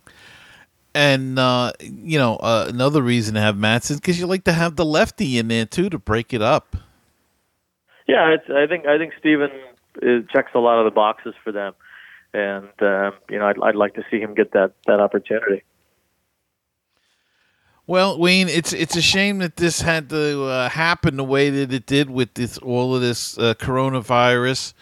And 0.95 1.39
uh, 1.39 1.73
you 1.81 2.19
know 2.19 2.37
uh, 2.37 2.67
another 2.69 3.03
reason 3.03 3.35
to 3.35 3.41
have 3.41 3.57
Matz 3.57 3.91
is 3.91 4.01
because 4.01 4.19
you 4.19 4.27
like 4.27 4.45
to 4.45 4.53
have 4.53 4.77
the 4.77 4.85
lefty 4.85 5.39
in 5.39 5.49
there 5.49 5.67
too 5.67 5.91
to 5.91 5.99
break 5.99 6.33
it 6.33 6.43
up. 6.43 6.77
Yeah, 8.07 8.35
it's, 8.35 8.49
I 8.49 8.67
think 8.67 8.87
I 8.87 8.99
think 8.99 9.15
Steven 9.19 9.51
uh, 10.03 10.33
checks 10.33 10.53
a 10.55 10.59
lot 10.59 10.79
of 10.79 10.85
the 10.85 10.91
boxes 10.91 11.35
for 11.43 11.53
them, 11.53 11.75
and 12.33 12.71
um, 12.81 13.15
you 13.31 13.39
know 13.39 13.47
I'd, 13.47 13.57
I'd 13.63 13.77
like 13.77 13.95
to 13.95 14.05
see 14.11 14.21
him 14.21 14.35
get 14.35 14.53
that 14.53 14.73
that 14.87 15.01
opportunity. 15.01 15.63
Well, 17.93 18.19
Wayne, 18.19 18.49
it's 18.49 18.73
it's 18.73 18.97
a 18.97 19.03
shame 19.03 19.41
that 19.41 19.57
this 19.57 19.83
had 19.83 20.09
to 20.09 20.45
uh, 20.45 20.71
happen 20.71 21.19
the 21.19 21.25
way 21.25 21.51
that 21.51 21.75
it 21.75 21.85
did 21.85 22.09
with 22.09 22.33
this 22.33 22.57
all 22.57 22.95
of 22.95 23.03
this 23.03 23.37
uh, 23.37 23.53
coronavirus. 23.53 24.73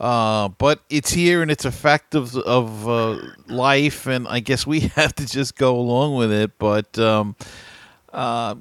Uh, 0.00 0.48
but 0.48 0.80
it's 0.90 1.12
here 1.12 1.42
and 1.42 1.50
it's 1.52 1.64
of 1.64 2.36
of 2.38 2.88
uh, 2.88 3.18
life, 3.46 4.08
and 4.08 4.26
I 4.26 4.40
guess 4.40 4.66
we 4.66 4.80
have 4.96 5.14
to 5.14 5.26
just 5.28 5.56
go 5.56 5.76
along 5.78 6.16
with 6.16 6.32
it. 6.32 6.58
But 6.58 6.98
um, 6.98 7.36
uh, 8.12 8.56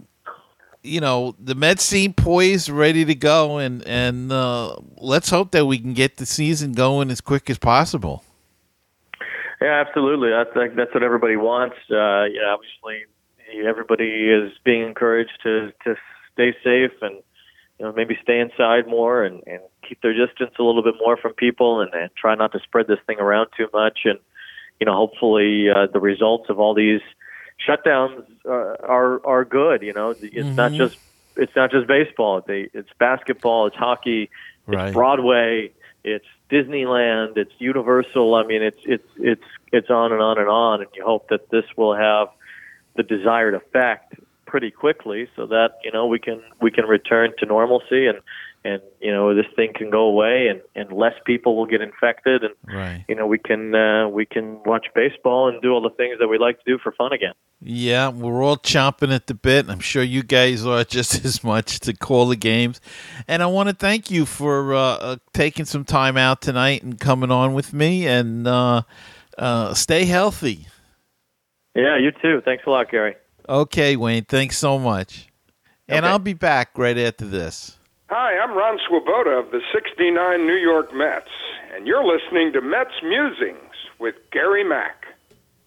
you 0.84 1.02
know, 1.02 1.34
the 1.40 1.56
Mets 1.56 1.84
seem 1.84 2.14
poised, 2.14 2.70
ready 2.70 3.06
to 3.06 3.16
go, 3.16 3.58
and 3.58 3.82
and 3.88 4.32
uh, 4.32 4.76
let's 4.98 5.32
hope 5.32 5.50
that 5.54 5.66
we 5.66 5.80
can 5.80 5.96
get 5.96 6.18
the 6.18 6.28
season 6.28 6.74
going 6.74 7.10
as 7.10 7.22
quick 7.22 7.50
as 7.50 7.58
possible. 7.58 8.24
Yeah, 9.60 9.84
absolutely. 9.84 10.32
I 10.32 10.44
think 10.54 10.76
that's 10.76 10.94
what 10.94 11.02
everybody 11.02 11.38
wants. 11.38 11.78
Uh, 11.90 12.26
yeah, 12.26 12.54
obviously 12.54 13.06
everybody 13.64 14.30
is 14.30 14.52
being 14.64 14.84
encouraged 14.84 15.40
to 15.44 15.72
to 15.84 15.96
stay 16.34 16.54
safe 16.64 16.92
and 17.02 17.16
you 17.80 17.86
know 17.86 17.94
maybe 17.94 18.18
stay 18.22 18.40
inside 18.40 18.88
more 18.88 19.24
and 19.24 19.42
and 19.48 19.62
keep 19.88 20.02
their 20.02 20.14
distance 20.14 20.52
a 20.60 20.64
little 20.64 20.84
bit 20.84 20.96
more 21.00 21.18
from 21.18 21.34
people 21.34 21.82
and, 21.82 21.94
and 21.94 22.10
try 22.16 22.36
not 22.36 22.52
to 22.52 22.60
spread 22.60 22.88
this 22.88 23.00
thing 23.08 23.20
around 23.20 23.50
too 23.58 23.68
much. 23.74 24.00
And 24.06 24.20
you 24.80 24.86
know 24.86 24.94
hopefully 24.94 25.70
uh, 25.70 25.88
the 25.92 26.00
results 26.00 26.50
of 26.50 26.60
all 26.60 26.74
these 26.74 27.02
shutdowns 27.68 28.26
uh, 28.46 28.76
are 28.84 29.26
are 29.26 29.46
good 29.46 29.82
you 29.82 29.94
know. 29.94 30.12
It's 30.12 30.22
mm-hmm. 30.22 30.56
not 30.56 30.74
just 30.74 30.98
it's 31.36 31.56
not 31.56 31.72
just 31.72 31.88
baseball. 31.88 32.42
They 32.46 32.70
it's 32.74 32.90
basketball 33.00 33.68
it's 33.68 33.76
hockey 33.76 34.30
it's 34.68 34.76
right. 34.76 34.94
broadway 34.94 35.72
it's 36.04 36.26
disneyland 36.50 37.38
it's 37.38 37.54
universal. 37.60 38.36
I 38.36 38.44
mean 38.44 38.62
it's 38.62 38.82
it's 38.86 39.08
it's 39.18 39.44
it's 39.72 39.90
on 39.90 40.12
and 40.12 40.22
on 40.22 40.38
and 40.38 40.50
on. 40.50 40.82
And 40.82 40.90
you 40.96 41.04
hope 41.04 41.30
that 41.30 41.50
this 41.50 41.66
will 41.76 41.96
have 41.96 42.30
the 42.96 43.04
desired 43.04 43.54
effect 43.56 44.16
pretty 44.46 44.72
quickly, 44.72 45.28
so 45.36 45.46
that 45.48 45.72
you 45.84 45.92
know 45.92 46.06
we 46.08 46.20
can 46.20 46.42
we 46.62 46.72
can 46.72 46.86
return 46.86 47.34
to 47.40 47.46
normalcy 47.46 48.08
and 48.08 48.20
and 48.64 48.82
you 49.00 49.12
know 49.12 49.36
this 49.36 49.46
thing 49.56 49.72
can 49.76 49.90
go 49.90 50.02
away 50.06 50.48
and 50.48 50.62
and 50.76 50.92
less 50.98 51.14
people 51.26 51.56
will 51.56 51.66
get 51.68 51.82
infected 51.82 52.44
and 52.44 52.54
Right. 52.66 53.06
you 53.08 53.16
know 53.16 53.28
we 53.28 53.38
can 53.38 53.76
uh, 53.76 54.08
we 54.08 54.26
can 54.26 54.60
watch 54.66 54.88
baseball 54.96 55.50
and 55.50 55.62
do 55.62 55.72
all 55.72 55.82
the 55.82 55.90
things 55.92 56.18
that 56.20 56.28
we 56.28 56.38
like 56.38 56.58
to 56.64 56.64
do 56.66 56.78
for 56.80 56.92
fun 56.94 57.12
again. 57.14 57.34
Yeah, 57.62 58.10
we're 58.10 58.44
all 58.44 58.58
chomping 58.58 59.14
at 59.14 59.28
the 59.28 59.34
bit. 59.34 59.70
I'm 59.70 59.80
sure 59.80 60.04
you 60.04 60.24
guys 60.24 60.66
are 60.66 60.84
just 60.98 61.24
as 61.26 61.44
much 61.44 61.80
to 61.82 61.94
call 61.94 62.28
the 62.28 62.36
games. 62.36 62.82
And 63.28 63.42
I 63.42 63.46
want 63.48 63.70
to 63.70 63.76
thank 63.76 64.12
you 64.12 64.26
for 64.26 64.74
uh, 64.74 64.80
uh, 64.80 65.16
taking 65.34 65.66
some 65.66 65.86
time 65.86 66.18
out 66.18 66.42
tonight 66.42 66.84
and 66.84 67.00
coming 67.00 67.32
on 67.32 67.54
with 67.54 67.74
me. 67.74 68.08
And 68.08 68.46
uh, 68.48 68.82
uh, 69.38 69.74
stay 69.74 70.06
healthy. 70.06 70.68
Yeah, 71.76 71.98
you 71.98 72.12
too. 72.22 72.42
Thanks 72.44 72.64
a 72.66 72.70
lot, 72.70 72.90
Gary. 72.90 73.16
Okay, 73.48 73.96
Wayne. 73.96 74.26
Thanks 74.26 74.58
so 74.58 74.80
much. 74.80 75.28
And 75.88 76.04
Okay. 76.06 76.12
I'll 76.12 76.18
be 76.20 76.34
back 76.34 76.76
right 76.78 76.98
after 76.98 77.26
this. 77.26 77.78
Hi, 78.10 78.38
I'm 78.40 78.56
Ron 78.58 78.80
Swoboda 78.88 79.30
of 79.32 79.52
the 79.52 79.62
69 79.74 80.46
New 80.48 80.56
York 80.56 80.94
Mets, 80.94 81.30
and 81.76 81.86
you're 81.88 82.04
listening 82.04 82.52
to 82.54 82.62
Mets 82.62 82.94
Musings 83.04 83.60
with 84.00 84.16
Gary 84.32 84.64
Mack. 84.64 85.06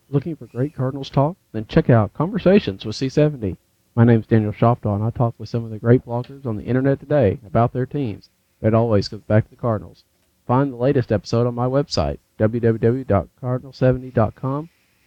Looking 0.08 0.34
for 0.36 0.46
great 0.46 0.74
Cardinals 0.74 1.10
talk? 1.10 1.36
Then 1.52 1.66
check 1.66 1.90
out 1.90 2.14
Conversations 2.14 2.84
with 2.86 2.96
C70. 2.96 3.56
My 3.94 4.04
name's 4.04 4.26
Daniel 4.26 4.52
Shoptaw, 4.52 4.94
and 4.94 5.04
I 5.04 5.10
talk 5.10 5.34
with 5.38 5.48
some 5.50 5.64
of 5.64 5.70
the 5.70 5.78
great 5.78 6.04
bloggers 6.06 6.46
on 6.46 6.56
the 6.56 6.64
internet 6.64 7.00
today 7.00 7.38
about 7.46 7.72
their 7.72 7.86
teams. 7.86 8.30
It 8.62 8.72
always 8.74 9.08
comes 9.08 9.22
back 9.24 9.44
to 9.44 9.50
the 9.50 9.56
Cardinals. 9.56 10.04
Find 10.46 10.72
the 10.72 10.76
latest 10.76 11.12
episode 11.12 11.46
on 11.46 11.54
my 11.54 11.66
website, 11.66 12.18
www.cardinal70.com 12.38 14.68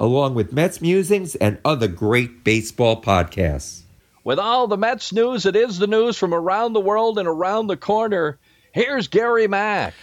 along 0.00 0.34
with 0.34 0.52
Mets 0.52 0.80
Musings 0.80 1.36
and 1.36 1.58
other 1.64 1.86
great 1.86 2.42
baseball 2.42 3.00
podcasts. 3.00 3.82
With 4.24 4.38
all 4.38 4.66
the 4.66 4.78
Mets 4.78 5.12
news, 5.12 5.44
it 5.46 5.54
is 5.54 5.78
the 5.78 5.86
news 5.86 6.16
from 6.16 6.32
around 6.34 6.72
the 6.72 6.80
world 6.80 7.18
and 7.18 7.28
around 7.28 7.66
the 7.66 7.76
corner. 7.76 8.38
Here's 8.72 9.08
Gary 9.08 9.46
Mack. 9.46 9.94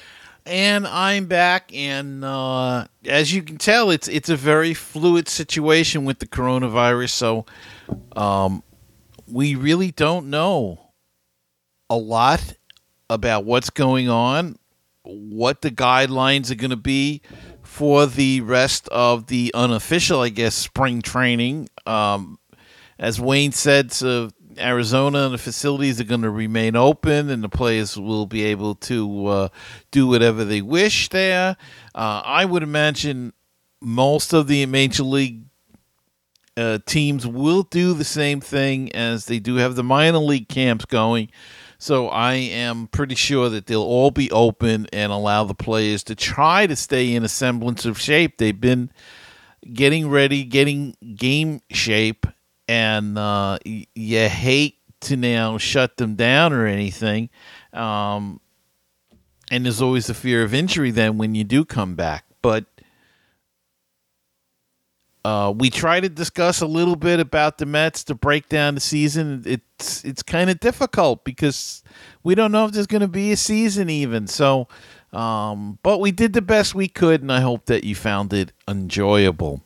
and 0.46 0.88
I'm 0.88 1.26
back. 1.26 1.72
And 1.74 2.24
uh, 2.24 2.86
as 3.06 3.34
you 3.34 3.42
can 3.42 3.58
tell, 3.58 3.90
it's 3.90 4.08
it's 4.08 4.30
a 4.30 4.36
very 4.36 4.74
fluid 4.74 5.28
situation 5.28 6.06
with 6.06 6.20
the 6.20 6.28
coronavirus. 6.28 7.10
So 7.10 7.46
um, 8.16 8.64
we 9.28 9.56
really 9.56 9.92
don't 9.92 10.30
know 10.30 10.92
a 11.90 11.98
lot 11.98 12.54
about 13.10 13.46
what's 13.46 13.70
going 13.70 14.10
on, 14.10 14.58
what 15.04 15.62
the 15.62 15.72
guidelines 15.72 16.52
are 16.52 16.56
going 16.56 16.72
to 16.72 16.76
be 16.76 17.22
for 17.78 18.08
the 18.08 18.42
rest 18.42 18.88
of 18.88 19.28
the 19.28 19.52
unofficial, 19.54 20.22
I 20.22 20.30
guess, 20.30 20.56
spring 20.56 21.04
training. 21.04 21.70
Um, 21.86 22.40
as 22.98 23.22
Wayne 23.22 23.52
said, 23.52 23.92
so 23.92 24.32
Arizona 24.58 25.26
and 25.26 25.36
the 25.36 25.38
facilities 25.38 26.02
are 26.02 26.04
going 26.04 26.24
to 26.24 26.32
remain 26.32 26.76
open, 26.76 27.30
and 27.30 27.44
the 27.44 27.50
players 27.50 27.96
will 27.96 28.26
be 28.26 28.46
able 28.46 28.74
to 28.74 29.28
uh, 29.28 29.50
do 29.92 30.08
whatever 30.08 30.44
they 30.44 30.60
wish 30.60 31.10
there. 31.10 31.56
Uh, 31.94 32.24
I 32.26 32.46
would 32.46 32.64
imagine 32.64 33.34
most 33.80 34.34
of 34.34 34.48
the 34.48 34.66
major 34.66 35.04
league 35.04 35.44
uh, 36.58 36.80
teams 36.88 37.28
will 37.28 37.62
do 37.62 37.94
the 37.94 38.04
same 38.04 38.42
thing 38.42 38.92
as 38.96 39.28
they 39.28 39.38
do 39.38 39.58
have 39.58 39.76
the 39.76 39.84
minor 39.84 40.18
league 40.18 40.50
camps 40.50 40.86
going. 40.86 41.30
So 41.80 42.10
I 42.10 42.34
am 42.34 42.88
pretty 42.88 43.16
sure 43.16 43.50
that 43.50 43.68
they'll 43.68 43.82
all 43.82 44.12
be 44.12 44.32
open 44.32 44.88
and 44.92 45.12
allow 45.12 45.44
the 45.44 45.54
players 45.54 46.04
to 46.06 46.16
try 46.16 46.66
to 46.66 46.76
stay 46.76 47.14
in 47.14 47.24
a 47.24 47.30
semblance 47.30 47.86
of 47.86 48.00
shape. 48.00 48.38
They've 48.38 48.60
been 48.60 48.92
getting 49.74 50.10
ready, 50.10 50.44
getting 50.44 50.96
game 51.16 51.62
shape, 51.70 52.26
and 52.68 53.18
uh, 53.18 53.60
you 53.64 54.28
hate 54.28 54.80
to 55.02 55.16
now 55.16 55.58
shut 55.58 55.98
them 55.98 56.16
down 56.16 56.52
or 56.52 56.66
anything. 56.66 57.30
Um, 57.74 58.42
and 59.52 59.66
there's 59.66 59.82
always 59.82 60.08
the 60.08 60.14
fear 60.14 60.44
of 60.44 60.54
injury 60.54 60.92
then 60.92 61.18
when 61.18 61.36
you 61.36 61.44
do 61.44 61.64
come 61.64 61.96
back. 61.96 62.26
But 62.42 62.66
uh, 65.26 65.52
we 65.56 65.70
try 65.70 66.00
to 66.00 66.10
discuss 66.10 66.62
a 66.62 66.68
little 66.68 66.96
bit 66.96 67.20
about 67.20 67.58
the 67.58 67.66
Mets 67.66 68.04
to 68.06 68.16
break 68.16 68.50
down 68.50 68.76
the 68.76 68.82
season. 68.82 69.44
It's 69.46 70.06
it's 70.06 70.24
kind 70.24 70.50
of 70.50 70.60
difficult 70.60 71.24
because 71.24 71.84
we 72.24 72.36
don't 72.36 72.52
know 72.52 72.66
if 72.66 72.72
there's 72.72 72.88
going 72.88 73.02
to 73.02 73.08
be 73.08 73.32
a 73.32 73.38
season 73.38 73.90
even. 73.90 74.28
So, 74.28 74.68
um, 75.12 75.80
but 75.84 76.00
we 76.00 76.12
did 76.12 76.34
the 76.34 76.42
best 76.42 76.76
we 76.76 76.88
could, 76.88 77.22
and 77.22 77.32
I 77.32 77.42
hope 77.42 77.66
that 77.66 77.84
you 77.84 77.96
found 77.96 78.32
it 78.34 78.54
enjoyable. 78.68 79.64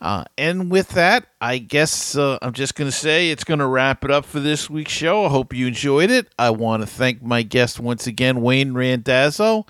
Uh, 0.00 0.24
and 0.36 0.70
with 0.70 0.90
that, 0.90 1.26
I 1.40 1.58
guess 1.58 2.14
uh, 2.14 2.38
I'm 2.42 2.52
just 2.52 2.74
going 2.74 2.90
to 2.90 2.96
say 2.96 3.30
it's 3.30 3.44
going 3.44 3.60
to 3.60 3.66
wrap 3.66 4.04
it 4.04 4.10
up 4.10 4.26
for 4.26 4.38
this 4.38 4.68
week's 4.68 4.92
show. 4.92 5.24
I 5.24 5.28
hope 5.30 5.54
you 5.54 5.66
enjoyed 5.66 6.10
it. 6.10 6.28
I 6.38 6.50
want 6.50 6.82
to 6.82 6.86
thank 6.86 7.22
my 7.22 7.42
guest 7.42 7.80
once 7.80 8.06
again, 8.06 8.42
Wayne 8.42 8.74
Randazzo 8.74 9.64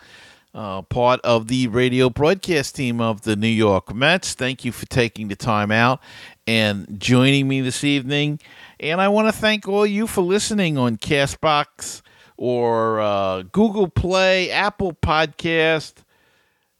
uh, 0.54 0.82
part 0.82 1.20
of 1.22 1.48
the 1.48 1.66
radio 1.66 2.08
broadcast 2.08 2.76
team 2.76 3.00
of 3.00 3.22
the 3.22 3.34
New 3.36 3.48
York 3.48 3.94
Mets. 3.94 4.34
Thank 4.34 4.64
you 4.64 4.72
for 4.72 4.86
taking 4.86 5.28
the 5.28 5.36
time 5.36 5.70
out 5.70 6.00
and 6.46 7.00
joining 7.00 7.48
me 7.48 7.60
this 7.60 7.82
evening. 7.82 8.40
And 8.78 9.00
I 9.00 9.08
want 9.08 9.28
to 9.28 9.32
thank 9.32 9.66
all 9.66 9.84
you 9.84 10.06
for 10.06 10.22
listening 10.22 10.78
on 10.78 10.96
Castbox 10.96 12.02
or 12.36 13.00
uh, 13.00 13.42
Google 13.42 13.88
Play, 13.88 14.50
Apple 14.50 14.92
Podcast. 14.92 15.94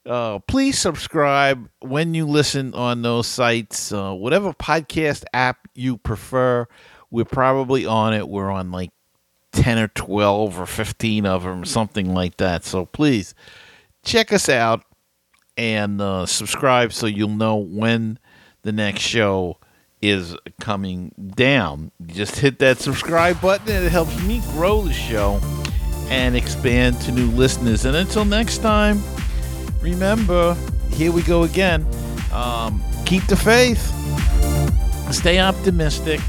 Uh, 0.05 0.39
please 0.39 0.77
subscribe 0.77 1.67
when 1.79 2.13
you 2.13 2.27
listen 2.27 2.73
on 2.75 3.01
those 3.01 3.27
sites. 3.27 3.91
Uh, 3.91 4.13
whatever 4.13 4.53
podcast 4.53 5.25
app 5.33 5.67
you 5.73 5.97
prefer, 5.97 6.67
we're 7.09 7.25
probably 7.25 7.85
on 7.85 8.13
it. 8.13 8.29
We're 8.29 8.51
on 8.51 8.71
like 8.71 8.91
10 9.51 9.79
or 9.79 9.87
12 9.89 10.59
or 10.59 10.65
15 10.65 11.25
of 11.25 11.43
them, 11.43 11.65
something 11.65 12.13
like 12.13 12.37
that. 12.37 12.63
So 12.63 12.85
please 12.85 13.33
check 14.05 14.31
us 14.31 14.47
out 14.47 14.83
and 15.57 15.99
uh, 15.99 16.25
subscribe 16.25 16.93
so 16.93 17.07
you'll 17.07 17.29
know 17.29 17.57
when 17.57 18.19
the 18.61 18.71
next 18.71 19.01
show 19.01 19.57
is 20.01 20.35
coming 20.61 21.11
down. 21.35 21.91
Just 22.05 22.37
hit 22.37 22.59
that 22.59 22.79
subscribe 22.79 23.41
button 23.41 23.69
and 23.69 23.85
it 23.85 23.91
helps 23.91 24.21
me 24.23 24.41
grow 24.51 24.81
the 24.81 24.93
show 24.93 25.39
and 26.09 26.35
expand 26.35 26.99
to 27.01 27.11
new 27.11 27.29
listeners. 27.31 27.85
And 27.85 27.95
until 27.95 28.25
next 28.25 28.59
time, 28.59 29.01
remember, 29.81 30.55
here 30.91 31.11
we 31.11 31.23
go 31.23 31.43
again. 31.43 31.85
Um, 32.31 32.83
keep 33.05 33.25
the 33.27 33.35
faith, 33.35 33.81
stay 35.11 35.39
optimistic, 35.39 36.19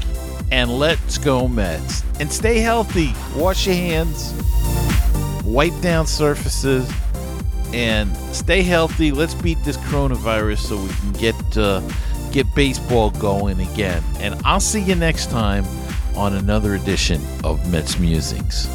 and 0.51 0.71
let's 0.79 1.17
go 1.17 1.47
Mets. 1.47 2.03
And 2.19 2.31
stay 2.31 2.59
healthy. 2.59 3.13
Wash 3.35 3.67
your 3.67 3.75
hands, 3.75 4.33
wipe 5.43 5.79
down 5.81 6.07
surfaces, 6.07 6.89
and 7.73 8.15
stay 8.33 8.61
healthy. 8.61 9.11
Let's 9.11 9.33
beat 9.33 9.61
this 9.63 9.77
coronavirus 9.77 10.59
so 10.59 10.77
we 10.77 10.89
can 10.89 11.11
get 11.13 11.57
uh, 11.57 11.81
get 12.31 12.53
baseball 12.55 13.11
going 13.11 13.59
again. 13.59 14.03
And 14.19 14.39
I'll 14.45 14.59
see 14.59 14.81
you 14.81 14.95
next 14.95 15.29
time 15.29 15.65
on 16.15 16.35
another 16.35 16.75
edition 16.75 17.21
of 17.43 17.71
Mets 17.71 17.99
Musings. 17.99 18.67